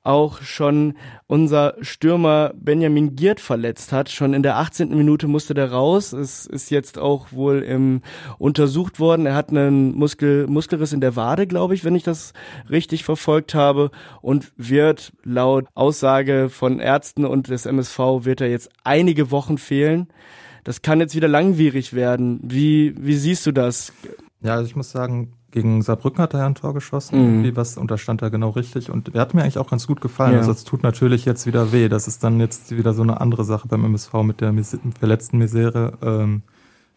auch 0.02 0.40
schon 0.40 0.94
unser 1.26 1.74
Stürmer 1.82 2.52
Benjamin 2.54 3.16
Giert 3.16 3.38
verletzt 3.38 3.92
hat. 3.92 4.08
Schon 4.08 4.32
in 4.32 4.42
der 4.42 4.56
18. 4.56 4.96
Minute 4.96 5.26
musste 5.26 5.52
der 5.52 5.72
raus. 5.72 6.12
Es 6.12 6.46
ist 6.46 6.70
jetzt 6.70 6.98
auch 6.98 7.32
wohl 7.32 7.62
im, 7.62 8.00
untersucht 8.38 8.98
worden. 8.98 9.26
Er 9.26 9.34
hat 9.34 9.50
einen 9.50 9.94
Muskel, 9.94 10.46
Muskelriss 10.46 10.92
in 10.92 11.02
der 11.02 11.16
Wade, 11.16 11.46
glaube 11.46 11.74
ich, 11.74 11.84
wenn 11.84 11.94
ich 11.94 12.02
das 12.02 12.32
richtig 12.70 13.04
verfolgt 13.04 13.54
habe. 13.54 13.90
Und 14.22 14.52
wird 14.56 15.12
laut 15.22 15.66
Aussage 15.74 16.48
von 16.48 16.80
Ärzten 16.80 17.26
und 17.26 17.48
des 17.48 17.66
MSV 17.66 17.98
wird 18.24 18.40
er 18.40 18.48
jetzt 18.48 18.70
einige 18.84 19.30
Wochen 19.30 19.58
fehlen. 19.58 20.08
Das 20.64 20.82
kann 20.82 21.00
jetzt 21.00 21.14
wieder 21.14 21.28
langwierig 21.28 21.92
werden. 21.92 22.40
Wie, 22.42 22.94
wie 22.98 23.14
siehst 23.14 23.46
du 23.46 23.52
das? 23.52 23.92
Ja, 24.42 24.54
also 24.54 24.66
ich 24.66 24.76
muss 24.76 24.90
sagen, 24.90 25.32
gegen 25.50 25.82
Saarbrücken 25.82 26.22
hat 26.22 26.34
er 26.34 26.40
ja 26.40 26.46
ein 26.46 26.54
Tor 26.54 26.74
geschossen, 26.74 27.42
mhm. 27.42 27.56
was, 27.56 27.76
und 27.76 27.90
da 27.90 27.96
er 27.96 28.30
genau 28.30 28.50
richtig. 28.50 28.90
Und 28.90 29.14
er 29.14 29.20
hat 29.20 29.34
mir 29.34 29.42
eigentlich 29.42 29.58
auch 29.58 29.68
ganz 29.68 29.86
gut 29.86 30.00
gefallen. 30.00 30.32
Ja. 30.32 30.38
Also 30.38 30.52
es 30.52 30.64
tut 30.64 30.82
natürlich 30.82 31.24
jetzt 31.24 31.46
wieder 31.46 31.72
weh. 31.72 31.88
Das 31.88 32.06
ist 32.08 32.22
dann 32.22 32.40
jetzt 32.40 32.76
wieder 32.76 32.94
so 32.94 33.02
eine 33.02 33.20
andere 33.20 33.44
Sache 33.44 33.68
beim 33.68 33.84
MSV 33.84 34.12
mit 34.22 34.40
der 34.40 34.54
verletzten 34.98 35.38
Misere. 35.38 35.98
Ähm, 36.02 36.42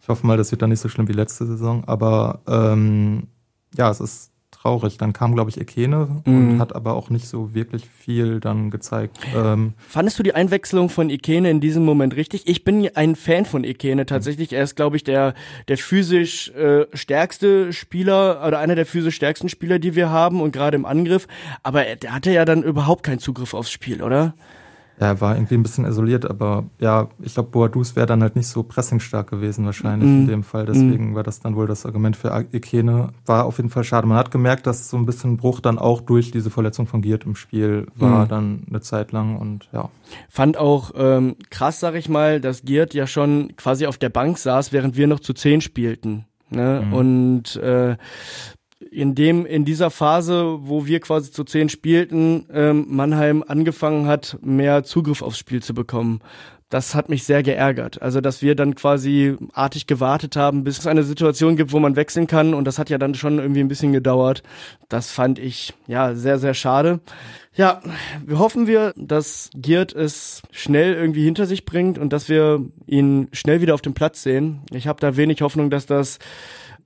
ich 0.00 0.08
hoffe 0.08 0.26
mal, 0.26 0.36
das 0.36 0.50
wird 0.50 0.62
dann 0.62 0.70
nicht 0.70 0.80
so 0.80 0.88
schlimm 0.88 1.08
wie 1.08 1.12
letzte 1.12 1.46
Saison. 1.46 1.84
Aber 1.86 2.40
ähm, 2.46 3.28
ja, 3.76 3.90
es 3.90 4.00
ist 4.00 4.30
traurig. 4.64 4.96
Dann 4.98 5.12
kam, 5.12 5.34
glaube 5.34 5.50
ich, 5.50 5.60
Ekene 5.60 6.22
mhm. 6.24 6.52
und 6.52 6.60
hat 6.60 6.74
aber 6.74 6.94
auch 6.94 7.10
nicht 7.10 7.28
so 7.28 7.54
wirklich 7.54 7.84
viel 7.86 8.40
dann 8.40 8.70
gezeigt. 8.70 9.18
Ähm, 9.36 9.74
Fandest 9.88 10.18
du 10.18 10.22
die 10.22 10.34
Einwechslung 10.34 10.88
von 10.88 11.10
Ekene 11.10 11.50
in 11.50 11.60
diesem 11.60 11.84
Moment 11.84 12.16
richtig? 12.16 12.46
Ich 12.46 12.64
bin 12.64 12.88
ein 12.94 13.14
Fan 13.14 13.44
von 13.44 13.64
Ekene 13.64 14.06
tatsächlich. 14.06 14.52
Er 14.52 14.64
ist, 14.64 14.74
glaube 14.74 14.96
ich, 14.96 15.04
der, 15.04 15.34
der 15.68 15.76
physisch 15.76 16.50
äh, 16.50 16.86
stärkste 16.94 17.72
Spieler 17.72 18.44
oder 18.46 18.58
einer 18.58 18.74
der 18.74 18.86
physisch 18.86 19.16
stärksten 19.16 19.48
Spieler, 19.48 19.78
die 19.78 19.94
wir 19.94 20.10
haben 20.10 20.40
und 20.40 20.52
gerade 20.52 20.76
im 20.76 20.86
Angriff. 20.86 21.28
Aber 21.62 21.84
der 21.84 22.14
hatte 22.14 22.32
ja 22.32 22.44
dann 22.44 22.62
überhaupt 22.62 23.02
keinen 23.02 23.18
Zugriff 23.18 23.54
aufs 23.54 23.70
Spiel, 23.70 24.02
oder? 24.02 24.34
Ja, 25.00 25.08
er 25.08 25.20
war 25.20 25.34
irgendwie 25.34 25.54
ein 25.54 25.62
bisschen 25.62 25.84
isoliert, 25.84 26.28
aber 26.28 26.64
ja, 26.78 27.08
ich 27.20 27.34
glaube, 27.34 27.50
Boadus 27.50 27.96
wäre 27.96 28.06
dann 28.06 28.22
halt 28.22 28.36
nicht 28.36 28.46
so 28.46 28.62
pressingstark 28.62 29.28
gewesen 29.28 29.64
wahrscheinlich 29.64 30.08
mm. 30.08 30.20
in 30.20 30.26
dem 30.28 30.42
Fall. 30.44 30.66
Deswegen 30.66 31.12
mm. 31.12 31.14
war 31.16 31.24
das 31.24 31.40
dann 31.40 31.56
wohl 31.56 31.66
das 31.66 31.84
Argument 31.84 32.16
für 32.16 32.46
Ekene. 32.52 33.08
War 33.26 33.44
auf 33.44 33.56
jeden 33.56 33.70
Fall 33.70 33.82
schade. 33.82 34.06
Man 34.06 34.16
hat 34.16 34.30
gemerkt, 34.30 34.66
dass 34.68 34.88
so 34.90 34.96
ein 34.96 35.04
bisschen 35.04 35.36
Bruch 35.36 35.60
dann 35.60 35.78
auch 35.78 36.00
durch 36.00 36.30
diese 36.30 36.50
Verletzung 36.50 36.86
von 36.86 37.02
Giert 37.02 37.24
im 37.24 37.34
Spiel 37.34 37.86
war 37.96 38.26
mm. 38.26 38.28
dann 38.28 38.62
eine 38.68 38.80
Zeit 38.82 39.10
lang 39.10 39.36
und 39.36 39.68
ja. 39.72 39.90
Fand 40.28 40.56
auch 40.58 40.92
ähm, 40.96 41.36
krass, 41.50 41.80
sag 41.80 41.96
ich 41.96 42.08
mal, 42.08 42.40
dass 42.40 42.62
Giert 42.62 42.94
ja 42.94 43.08
schon 43.08 43.56
quasi 43.56 43.86
auf 43.86 43.98
der 43.98 44.10
Bank 44.10 44.38
saß, 44.38 44.72
während 44.72 44.96
wir 44.96 45.08
noch 45.08 45.20
zu 45.20 45.32
zehn 45.32 45.60
spielten. 45.60 46.26
Ne? 46.50 46.84
Mhm. 46.86 46.92
Und 46.92 47.56
äh, 47.56 47.96
in 48.90 49.14
dem 49.14 49.46
in 49.46 49.64
dieser 49.64 49.90
Phase, 49.90 50.58
wo 50.60 50.86
wir 50.86 51.00
quasi 51.00 51.30
zu 51.30 51.44
zehn 51.44 51.68
spielten, 51.68 52.46
ähm, 52.52 52.86
Mannheim 52.88 53.44
angefangen 53.46 54.06
hat, 54.06 54.38
mehr 54.42 54.84
Zugriff 54.84 55.22
aufs 55.22 55.38
Spiel 55.38 55.62
zu 55.62 55.74
bekommen. 55.74 56.20
Das 56.70 56.94
hat 56.94 57.08
mich 57.08 57.22
sehr 57.22 57.44
geärgert. 57.44 58.02
Also, 58.02 58.20
dass 58.20 58.42
wir 58.42 58.56
dann 58.56 58.74
quasi 58.74 59.36
artig 59.52 59.86
gewartet 59.86 60.34
haben, 60.34 60.64
bis 60.64 60.78
es 60.78 60.86
eine 60.88 61.04
Situation 61.04 61.56
gibt, 61.56 61.72
wo 61.72 61.78
man 61.78 61.94
wechseln 61.94 62.26
kann. 62.26 62.52
Und 62.52 62.64
das 62.64 62.80
hat 62.80 62.90
ja 62.90 62.98
dann 62.98 63.14
schon 63.14 63.38
irgendwie 63.38 63.60
ein 63.60 63.68
bisschen 63.68 63.92
gedauert. 63.92 64.42
Das 64.88 65.10
fand 65.10 65.38
ich, 65.38 65.74
ja, 65.86 66.14
sehr, 66.14 66.38
sehr 66.38 66.54
schade. 66.54 66.98
Ja, 67.54 67.80
wir 68.26 68.40
hoffen 68.40 68.66
wir, 68.66 68.92
dass 68.96 69.50
Giert 69.54 69.92
es 69.92 70.42
schnell 70.50 70.94
irgendwie 70.94 71.24
hinter 71.24 71.46
sich 71.46 71.64
bringt 71.64 71.96
und 71.98 72.12
dass 72.12 72.28
wir 72.28 72.64
ihn 72.86 73.28
schnell 73.32 73.60
wieder 73.60 73.74
auf 73.74 73.82
dem 73.82 73.94
Platz 73.94 74.22
sehen. 74.22 74.62
Ich 74.72 74.88
habe 74.88 75.00
da 75.00 75.16
wenig 75.16 75.42
Hoffnung, 75.42 75.70
dass 75.70 75.86
das 75.86 76.18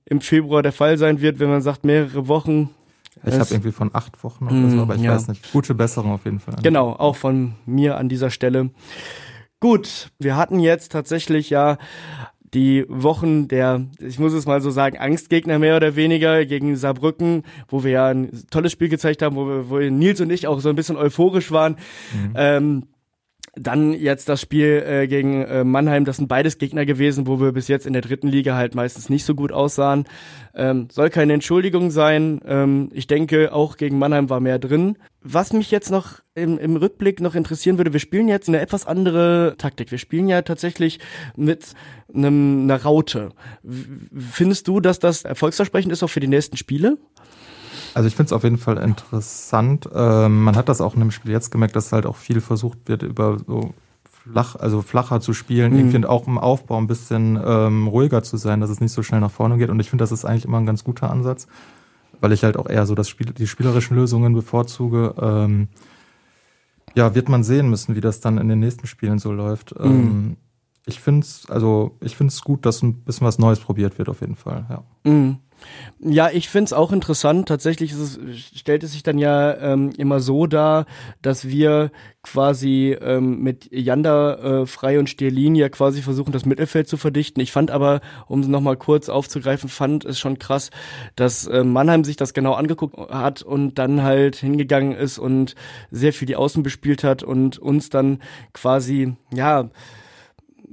im 0.09 0.21
Februar 0.21 0.61
der 0.61 0.71
Fall 0.71 0.97
sein 0.97 1.21
wird, 1.21 1.39
wenn 1.39 1.49
man 1.49 1.61
sagt 1.61 1.85
mehrere 1.85 2.27
Wochen. 2.27 2.69
Ich 3.25 3.33
habe 3.33 3.49
irgendwie 3.51 3.71
von 3.71 3.91
acht 3.93 4.23
Wochen 4.23 4.45
oder 4.45 4.69
so, 4.69 4.77
mm, 4.77 4.79
aber 4.79 4.95
ich 4.95 5.01
ja. 5.01 5.13
weiß 5.13 5.27
nicht. 5.27 5.51
Gute 5.51 5.73
Besserung 5.73 6.11
auf 6.11 6.25
jeden 6.25 6.39
Fall. 6.39 6.55
Genau, 6.63 6.91
auch 6.91 7.15
von 7.15 7.55
mir 7.65 7.97
an 7.97 8.07
dieser 8.07 8.29
Stelle. 8.29 8.69
Gut, 9.59 10.11
wir 10.19 10.37
hatten 10.37 10.59
jetzt 10.59 10.91
tatsächlich 10.91 11.49
ja 11.49 11.77
die 12.53 12.85
Wochen 12.87 13.47
der, 13.47 13.85
ich 13.99 14.19
muss 14.19 14.33
es 14.33 14.45
mal 14.45 14.61
so 14.61 14.71
sagen, 14.71 14.97
Angstgegner 14.97 15.59
mehr 15.59 15.75
oder 15.75 15.95
weniger 15.95 16.45
gegen 16.45 16.75
Saarbrücken, 16.75 17.43
wo 17.67 17.83
wir 17.83 17.91
ja 17.91 18.07
ein 18.07 18.31
tolles 18.49 18.71
Spiel 18.71 18.89
gezeigt 18.89 19.21
haben, 19.21 19.35
wo, 19.35 19.45
wir, 19.45 19.69
wo 19.69 19.77
Nils 19.77 20.21
und 20.21 20.31
ich 20.31 20.47
auch 20.47 20.59
so 20.59 20.69
ein 20.69 20.75
bisschen 20.75 20.95
euphorisch 20.95 21.51
waren. 21.51 21.75
Mhm. 22.13 22.33
Ähm, 22.35 22.83
dann 23.59 23.93
jetzt 23.93 24.29
das 24.29 24.41
Spiel 24.41 24.83
äh, 24.85 25.07
gegen 25.07 25.43
äh, 25.43 25.63
Mannheim, 25.63 26.05
das 26.05 26.17
sind 26.17 26.27
beides 26.27 26.57
Gegner 26.57 26.85
gewesen, 26.85 27.27
wo 27.27 27.39
wir 27.39 27.51
bis 27.51 27.67
jetzt 27.67 27.85
in 27.85 27.93
der 27.93 28.01
dritten 28.01 28.27
Liga 28.27 28.55
halt 28.55 28.73
meistens 28.73 29.09
nicht 29.09 29.25
so 29.25 29.35
gut 29.35 29.51
aussahen. 29.51 30.05
Ähm, 30.55 30.87
soll 30.91 31.09
keine 31.09 31.33
Entschuldigung 31.33 31.91
sein. 31.91 32.39
Ähm, 32.45 32.89
ich 32.93 33.07
denke, 33.07 33.53
auch 33.53 33.77
gegen 33.77 33.99
Mannheim 33.99 34.29
war 34.29 34.39
mehr 34.39 34.59
drin. 34.59 34.97
Was 35.21 35.51
mich 35.51 35.71
jetzt 35.71 35.91
noch 35.91 36.19
im, 36.35 36.57
im 36.57 36.77
Rückblick 36.77 37.19
noch 37.19 37.35
interessieren 37.35 37.77
würde, 37.77 37.91
wir 37.91 37.99
spielen 37.99 38.29
jetzt 38.29 38.47
eine 38.47 38.61
etwas 38.61 38.87
andere 38.87 39.55
Taktik. 39.57 39.91
Wir 39.91 39.97
spielen 39.97 40.29
ja 40.29 40.41
tatsächlich 40.41 40.99
mit 41.35 41.73
einem, 42.13 42.63
einer 42.63 42.81
Raute. 42.81 43.31
Findest 44.31 44.67
du, 44.67 44.79
dass 44.79 44.99
das 44.99 45.25
erfolgsversprechend 45.25 45.91
ist 45.91 46.03
auch 46.03 46.09
für 46.09 46.21
die 46.21 46.27
nächsten 46.27 46.55
Spiele? 46.55 46.97
Also 47.93 48.07
ich 48.07 48.15
finde 48.15 48.27
es 48.27 48.33
auf 48.33 48.43
jeden 48.43 48.57
Fall 48.57 48.77
interessant. 48.77 49.89
Ähm, 49.93 50.43
man 50.43 50.55
hat 50.55 50.69
das 50.69 50.81
auch 50.81 50.93
in 50.93 50.99
dem 50.99 51.11
Spiel 51.11 51.31
jetzt 51.31 51.51
gemerkt, 51.51 51.75
dass 51.75 51.91
halt 51.91 52.05
auch 52.05 52.15
viel 52.15 52.41
versucht 52.41 52.77
wird, 52.85 53.03
über 53.03 53.37
so 53.45 53.73
flach, 54.03 54.55
also 54.55 54.81
flacher 54.81 55.21
zu 55.21 55.33
spielen, 55.33 55.73
mhm. 55.73 55.79
irgendwie 55.79 56.05
auch 56.05 56.27
im 56.27 56.37
Aufbau 56.37 56.77
ein 56.77 56.87
bisschen 56.87 57.39
ähm, 57.43 57.87
ruhiger 57.87 58.23
zu 58.23 58.37
sein, 58.37 58.61
dass 58.61 58.69
es 58.69 58.81
nicht 58.81 58.91
so 58.91 59.03
schnell 59.03 59.21
nach 59.21 59.31
vorne 59.31 59.57
geht. 59.57 59.69
Und 59.69 59.79
ich 59.79 59.89
finde, 59.89 60.03
das 60.03 60.11
ist 60.11 60.25
eigentlich 60.25 60.45
immer 60.45 60.59
ein 60.59 60.65
ganz 60.65 60.83
guter 60.83 61.09
Ansatz, 61.09 61.47
weil 62.21 62.31
ich 62.31 62.43
halt 62.43 62.57
auch 62.57 62.69
eher 62.69 62.85
so 62.85 62.95
das 62.95 63.09
Spiel, 63.09 63.27
die 63.27 63.47
spielerischen 63.47 63.95
Lösungen 63.95 64.33
bevorzuge. 64.33 65.15
Ähm, 65.21 65.67
ja, 66.95 67.15
wird 67.15 67.29
man 67.29 67.43
sehen 67.43 67.69
müssen, 67.69 67.95
wie 67.95 68.01
das 68.01 68.19
dann 68.19 68.37
in 68.37 68.49
den 68.49 68.59
nächsten 68.59 68.87
Spielen 68.87 69.19
so 69.19 69.31
läuft. 69.31 69.77
Mhm. 69.79 69.85
Ähm, 69.85 70.37
ich 70.85 70.99
finde 70.99 71.21
es, 71.21 71.45
also 71.49 71.97
ich 72.01 72.17
gut, 72.43 72.65
dass 72.65 72.81
ein 72.81 72.95
bisschen 73.03 73.27
was 73.27 73.37
Neues 73.37 73.59
probiert 73.59 73.97
wird, 73.97 74.09
auf 74.09 74.21
jeden 74.21 74.35
Fall, 74.35 74.65
ja. 74.69 74.83
Mhm. 75.09 75.37
Ja, 76.01 76.29
ich 76.31 76.47
find's 76.47 76.71
auch 76.71 76.93
interessant. 76.93 77.49
Tatsächlich 77.49 77.91
ist 77.91 77.99
es, 77.99 78.19
stellt 78.57 78.83
es 78.83 78.93
sich 78.93 79.03
dann 79.03 79.17
ja 79.17 79.57
ähm, 79.57 79.91
immer 79.97 80.21
so 80.21 80.47
dar, 80.47 80.85
dass 81.21 81.49
wir 81.49 81.91
quasi 82.23 82.97
ähm, 83.01 83.41
mit 83.41 83.67
Janda, 83.69 84.61
äh, 84.61 84.65
Frei 84.65 84.97
und 84.97 85.09
Stierlin 85.09 85.55
ja 85.55 85.67
quasi 85.67 86.01
versuchen, 86.01 86.31
das 86.31 86.45
Mittelfeld 86.45 86.87
zu 86.87 86.95
verdichten. 86.95 87.41
Ich 87.41 87.51
fand 87.51 87.69
aber, 87.69 87.99
um 88.27 88.39
es 88.39 88.47
nochmal 88.47 88.77
kurz 88.77 89.09
aufzugreifen, 89.09 89.67
fand 89.67 90.05
es 90.05 90.17
schon 90.19 90.39
krass, 90.39 90.69
dass 91.17 91.47
äh, 91.47 91.65
Mannheim 91.65 92.05
sich 92.05 92.15
das 92.15 92.33
genau 92.33 92.53
angeguckt 92.53 92.97
hat 93.11 93.41
und 93.41 93.77
dann 93.77 94.01
halt 94.01 94.37
hingegangen 94.37 94.93
ist 94.93 95.19
und 95.19 95.55
sehr 95.91 96.13
viel 96.13 96.27
die 96.27 96.37
Außen 96.37 96.63
bespielt 96.63 97.03
hat 97.03 97.23
und 97.23 97.59
uns 97.59 97.89
dann 97.89 98.21
quasi, 98.53 99.17
ja, 99.33 99.69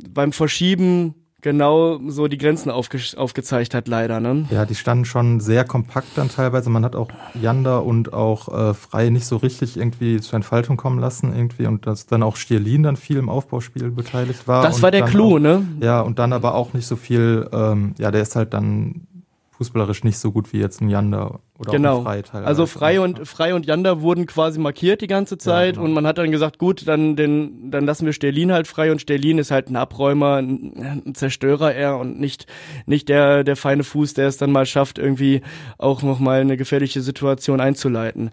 beim 0.09 0.31
Verschieben 0.31 1.15
genau 1.47 2.01
so 2.09 2.27
die 2.27 2.39
Grenzen 2.39 2.73
aufge 2.73 2.99
aufgezeigt 3.17 3.73
hat, 3.73 3.87
leider. 3.87 4.19
Ne? 4.19 4.47
Ja, 4.51 4.65
die 4.65 4.75
standen 4.75 5.05
schon 5.05 5.39
sehr 5.39 5.65
kompakt 5.65 6.09
dann 6.17 6.29
teilweise. 6.29 6.71
Man 6.71 6.85
hat 6.85 6.97
auch 6.97 7.09
Janda 7.41 7.79
und 7.79 8.13
auch 8.13 8.49
äh, 8.49 8.75
Frei 8.75 9.11
nicht 9.11 9.27
so 9.27 9.37
richtig 9.37 9.77
irgendwie 9.77 10.21
zur 10.21 10.35
Entfaltung 10.35 10.77
kommen 10.77 10.99
lassen 10.99 11.33
irgendwie 11.33 11.67
und 11.67 11.87
dass 11.87 12.07
dann 12.07 12.25
auch 12.25 12.35
Stierlin 12.35 12.83
dann 12.83 12.97
viel 12.97 13.19
im 13.19 13.29
Aufbauspiel 13.29 13.93
beteiligt 13.93 14.49
war. 14.49 14.65
Das 14.65 14.83
war 14.83 14.91
der 14.91 15.05
Clou, 15.05 15.37
auch, 15.37 15.39
ne? 15.39 15.65
Ja, 15.81 16.01
und 16.01 16.19
dann 16.19 16.33
aber 16.33 16.57
auch 16.57 16.75
nicht 16.75 16.89
so 16.89 16.97
viel, 16.97 17.49
ähm, 17.53 17.95
ja, 17.97 18.11
der 18.11 18.23
ist 18.23 18.35
halt 18.35 18.53
dann 18.53 19.07
fußballerisch 19.53 20.03
nicht 20.03 20.19
so 20.19 20.33
gut 20.33 20.53
wie 20.53 20.59
jetzt 20.59 20.81
ein 20.81 20.89
Janda 20.89 21.39
oder 21.59 21.73
genau. 21.73 22.03
Frei. 22.03 22.23
Also 22.33 22.67
Frei 22.67 23.01
und 23.01 23.27
Frei 23.27 23.55
und 23.55 23.67
Janda 23.67 24.01
wurden 24.01 24.27
quasi 24.27 24.61
markiert 24.61 25.01
die 25.01 25.07
ganze 25.07 25.39
Zeit 25.39 25.67
ja, 25.67 25.73
genau. 25.73 25.85
und 25.85 25.93
man 25.93 26.07
hat 26.07 26.19
dann 26.19 26.31
gesagt, 26.31 26.59
gut, 26.59 26.87
dann 26.87 27.17
den, 27.17 27.71
dann 27.71 27.87
lassen 27.87 28.05
wir 28.05 28.13
Sterlin 28.13 28.53
halt 28.53 28.67
frei 28.67 28.91
und 28.93 29.01
Sterlin 29.01 29.39
ist 29.39 29.51
halt 29.51 29.71
ein 29.71 29.77
Abräumer, 29.77 30.37
ein, 30.37 31.03
ein 31.07 31.15
Zerstörer 31.15 31.75
eher 31.75 31.97
und 31.97 32.21
nicht 32.21 32.47
nicht 32.85 33.09
der 33.09 33.45
der 33.45 33.57
feine 33.57 33.85
Fuß, 33.85 34.15
der 34.15 34.29
es 34.29 34.37
dann 34.37 34.53
mal 34.53 34.67
schafft, 34.67 34.99
irgendwie 34.99 35.41
auch 35.79 36.03
noch 36.03 36.19
mal 36.19 36.41
eine 36.41 36.57
gefährliche 36.57 37.01
Situation 37.01 37.61
einzuleiten. 37.61 38.31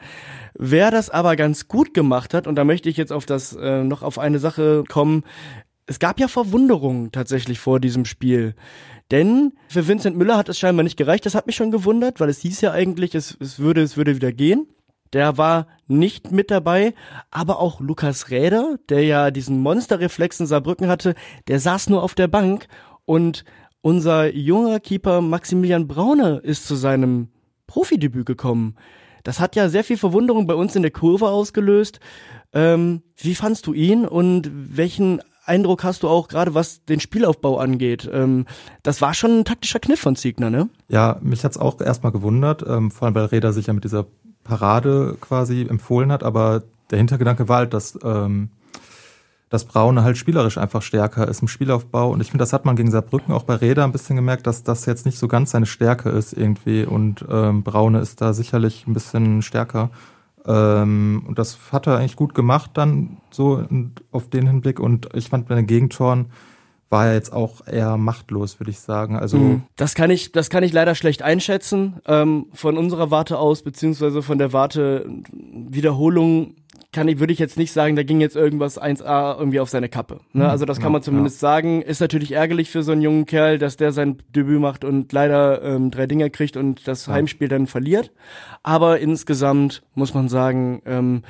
Wer 0.55 0.91
das 0.91 1.09
aber 1.09 1.35
ganz 1.35 1.67
gut 1.67 1.93
gemacht 1.93 2.33
hat 2.33 2.45
und 2.45 2.55
da 2.55 2.63
möchte 2.63 2.89
ich 2.89 2.97
jetzt 2.97 3.13
auf 3.13 3.25
das 3.25 3.55
äh, 3.55 3.83
noch 3.83 4.03
auf 4.03 4.19
eine 4.19 4.39
Sache 4.39 4.83
kommen, 4.87 5.23
es 5.85 5.99
gab 5.99 6.19
ja 6.19 6.27
Verwunderungen 6.27 7.11
tatsächlich 7.11 7.59
vor 7.59 7.79
diesem 7.79 8.05
Spiel. 8.05 8.55
Denn 9.11 9.53
für 9.67 9.87
Vincent 9.87 10.17
Müller 10.17 10.37
hat 10.37 10.49
es 10.49 10.57
scheinbar 10.57 10.83
nicht 10.83 10.97
gereicht. 10.97 11.25
Das 11.25 11.35
hat 11.35 11.45
mich 11.45 11.55
schon 11.55 11.71
gewundert, 11.71 12.19
weil 12.19 12.29
es 12.29 12.39
hieß 12.39 12.61
ja 12.61 12.71
eigentlich, 12.71 13.15
es, 13.15 13.37
es 13.39 13.59
würde, 13.59 13.81
es 13.81 13.97
würde 13.97 14.15
wieder 14.15 14.31
gehen. 14.31 14.67
Der 15.11 15.37
war 15.37 15.67
nicht 15.87 16.31
mit 16.31 16.49
dabei, 16.49 16.95
aber 17.29 17.59
auch 17.59 17.79
Lukas 17.79 18.31
Räder, 18.31 18.79
der 18.89 19.03
ja 19.03 19.29
diesen 19.29 19.59
Monsterreflex 19.59 20.39
in 20.39 20.47
Saarbrücken 20.47 20.87
hatte, 20.87 21.13
der 21.47 21.59
saß 21.59 21.89
nur 21.89 22.01
auf 22.01 22.15
der 22.15 22.27
Bank 22.27 22.67
und 23.05 23.45
unser 23.81 24.33
junger 24.33 24.79
Keeper 24.79 25.21
Maximilian 25.21 25.87
Braune 25.87 26.37
ist 26.37 26.65
zu 26.65 26.75
seinem 26.75 27.27
Profidebüt 27.67 28.25
gekommen. 28.25 28.75
Das 29.23 29.39
hat 29.39 29.55
ja 29.55 29.69
sehr 29.69 29.83
viel 29.83 29.97
Verwunderung 29.97 30.47
bei 30.47 30.55
uns 30.55 30.75
in 30.75 30.81
der 30.81 30.91
Kurve 30.91 31.29
ausgelöst. 31.29 31.99
Ähm, 32.53 33.03
wie 33.17 33.35
fandst 33.35 33.67
du 33.67 33.73
ihn 33.73 34.05
und 34.05 34.49
welchen 34.51 35.21
Eindruck 35.45 35.83
hast 35.83 36.03
du 36.03 36.09
auch 36.09 36.27
gerade, 36.27 36.53
was 36.53 36.85
den 36.85 37.00
Spielaufbau 37.00 37.57
angeht? 37.57 38.09
Ähm, 38.12 38.45
das 38.81 39.01
war 39.01 39.13
schon 39.13 39.39
ein 39.39 39.45
taktischer 39.45 39.79
Kniff 39.79 40.00
von 40.00 40.15
Ziegner, 40.15 40.50
ne? 40.50 40.69
Ja, 40.88 41.17
mich 41.21 41.43
hat's 41.43 41.57
auch 41.57 41.79
erstmal 41.81 42.12
gewundert, 42.12 42.63
ähm, 42.67 42.91
vor 42.91 43.07
allem 43.07 43.15
weil 43.15 43.25
Reda 43.25 43.51
sich 43.51 43.67
ja 43.67 43.73
mit 43.73 43.83
dieser 43.83 44.05
Parade 44.43 45.17
quasi 45.19 45.65
empfohlen 45.69 46.12
hat, 46.12 46.23
aber 46.23 46.63
der 46.91 46.97
Hintergedanke 46.97 47.50
war 47.50 47.57
halt, 47.57 47.73
dass, 47.73 47.97
ähm, 48.03 48.50
dass 49.50 49.65
Braune 49.65 50.03
halt 50.03 50.17
spielerisch 50.17 50.57
einfach 50.57 50.81
stärker 50.81 51.27
ist 51.27 51.41
im 51.41 51.47
Spielaufbau. 51.47 52.12
Und 52.12 52.21
ich 52.21 52.27
finde, 52.27 52.41
das 52.41 52.53
hat 52.53 52.65
man 52.65 52.75
gegen 52.75 52.91
Saarbrücken 52.91 53.33
auch 53.33 53.43
bei 53.43 53.55
Reda 53.55 53.83
ein 53.83 53.91
bisschen 53.91 54.15
gemerkt, 54.15 54.47
dass 54.47 54.63
das 54.63 54.85
jetzt 54.85 55.05
nicht 55.05 55.19
so 55.19 55.27
ganz 55.27 55.51
seine 55.51 55.65
Stärke 55.65 56.09
ist 56.09 56.33
irgendwie. 56.33 56.85
Und 56.85 57.25
ähm, 57.29 57.63
Braune 57.63 58.00
ist 58.00 58.21
da 58.21 58.33
sicherlich 58.33 58.88
ein 58.88 58.93
bisschen 58.93 59.41
stärker. 59.41 59.91
Ähm, 60.45 61.23
und 61.27 61.39
das 61.39 61.71
hat 61.71 61.88
er 61.88 61.97
eigentlich 61.97 62.15
gut 62.15 62.35
gemacht 62.35 62.71
dann 62.73 63.17
so 63.31 63.65
auf 64.12 64.29
den 64.29 64.47
Hinblick. 64.47 64.79
Und 64.79 65.09
ich 65.13 65.29
fand 65.29 65.47
bei 65.47 65.55
den 65.55 65.67
Gegentoren 65.67 66.27
war 66.93 67.07
er 67.07 67.15
jetzt 67.15 67.33
auch 67.33 67.65
eher 67.65 67.97
machtlos, 67.97 68.59
würde 68.59 68.69
ich 68.69 68.79
sagen. 68.79 69.17
Also 69.17 69.38
mhm. 69.38 69.63
das 69.75 69.95
kann 69.95 70.12
ich, 70.12 70.31
das 70.31 70.51
kann 70.51 70.63
ich 70.63 70.71
leider 70.71 70.93
schlecht 70.93 71.23
einschätzen 71.23 72.00
ähm, 72.05 72.45
von 72.53 72.77
unserer 72.77 73.09
Warte 73.09 73.39
aus 73.39 73.63
beziehungsweise 73.63 74.21
von 74.21 74.38
der 74.38 74.53
Warte 74.53 75.09
Wiederholung 75.31 76.55
kann 76.91 77.07
ich, 77.07 77.19
würde 77.19 77.33
ich 77.33 77.39
jetzt 77.39 77.57
nicht 77.57 77.71
sagen, 77.71 77.95
da 77.95 78.03
ging 78.03 78.21
jetzt 78.21 78.35
irgendwas 78.35 78.79
1A 78.79 79.39
irgendwie 79.39 79.59
auf 79.59 79.69
seine 79.69 79.89
Kappe. 79.89 80.19
Ne? 80.33 80.43
Mhm. 80.43 80.50
Also 80.51 80.65
das 80.65 80.79
kann 80.79 80.91
man 80.91 81.01
zumindest 81.01 81.38
ja. 81.38 81.50
sagen. 81.50 81.81
Ist 81.81 82.00
natürlich 82.00 82.33
ärgerlich 82.33 82.69
für 82.69 82.83
so 82.83 82.91
einen 82.91 83.01
jungen 83.01 83.25
Kerl, 83.25 83.57
dass 83.57 83.75
der 83.75 83.91
sein 83.91 84.21
Debüt 84.29 84.62
macht 84.62 84.85
und 84.85 85.12
leider 85.12 85.63
ähm, 85.63 85.89
drei 85.89 86.05
Dinger 86.05 86.29
kriegt 86.29 86.55
und 86.55 86.88
das 86.88 87.07
ja. 87.07 87.13
Heimspiel 87.13 87.47
dann 87.47 87.65
verliert. 87.65 88.12
Aber 88.62 89.00
insgesamt 89.00 89.81
muss 89.95 90.13
man 90.13 90.29
sagen, 90.29 90.83
ähm, 90.85 91.23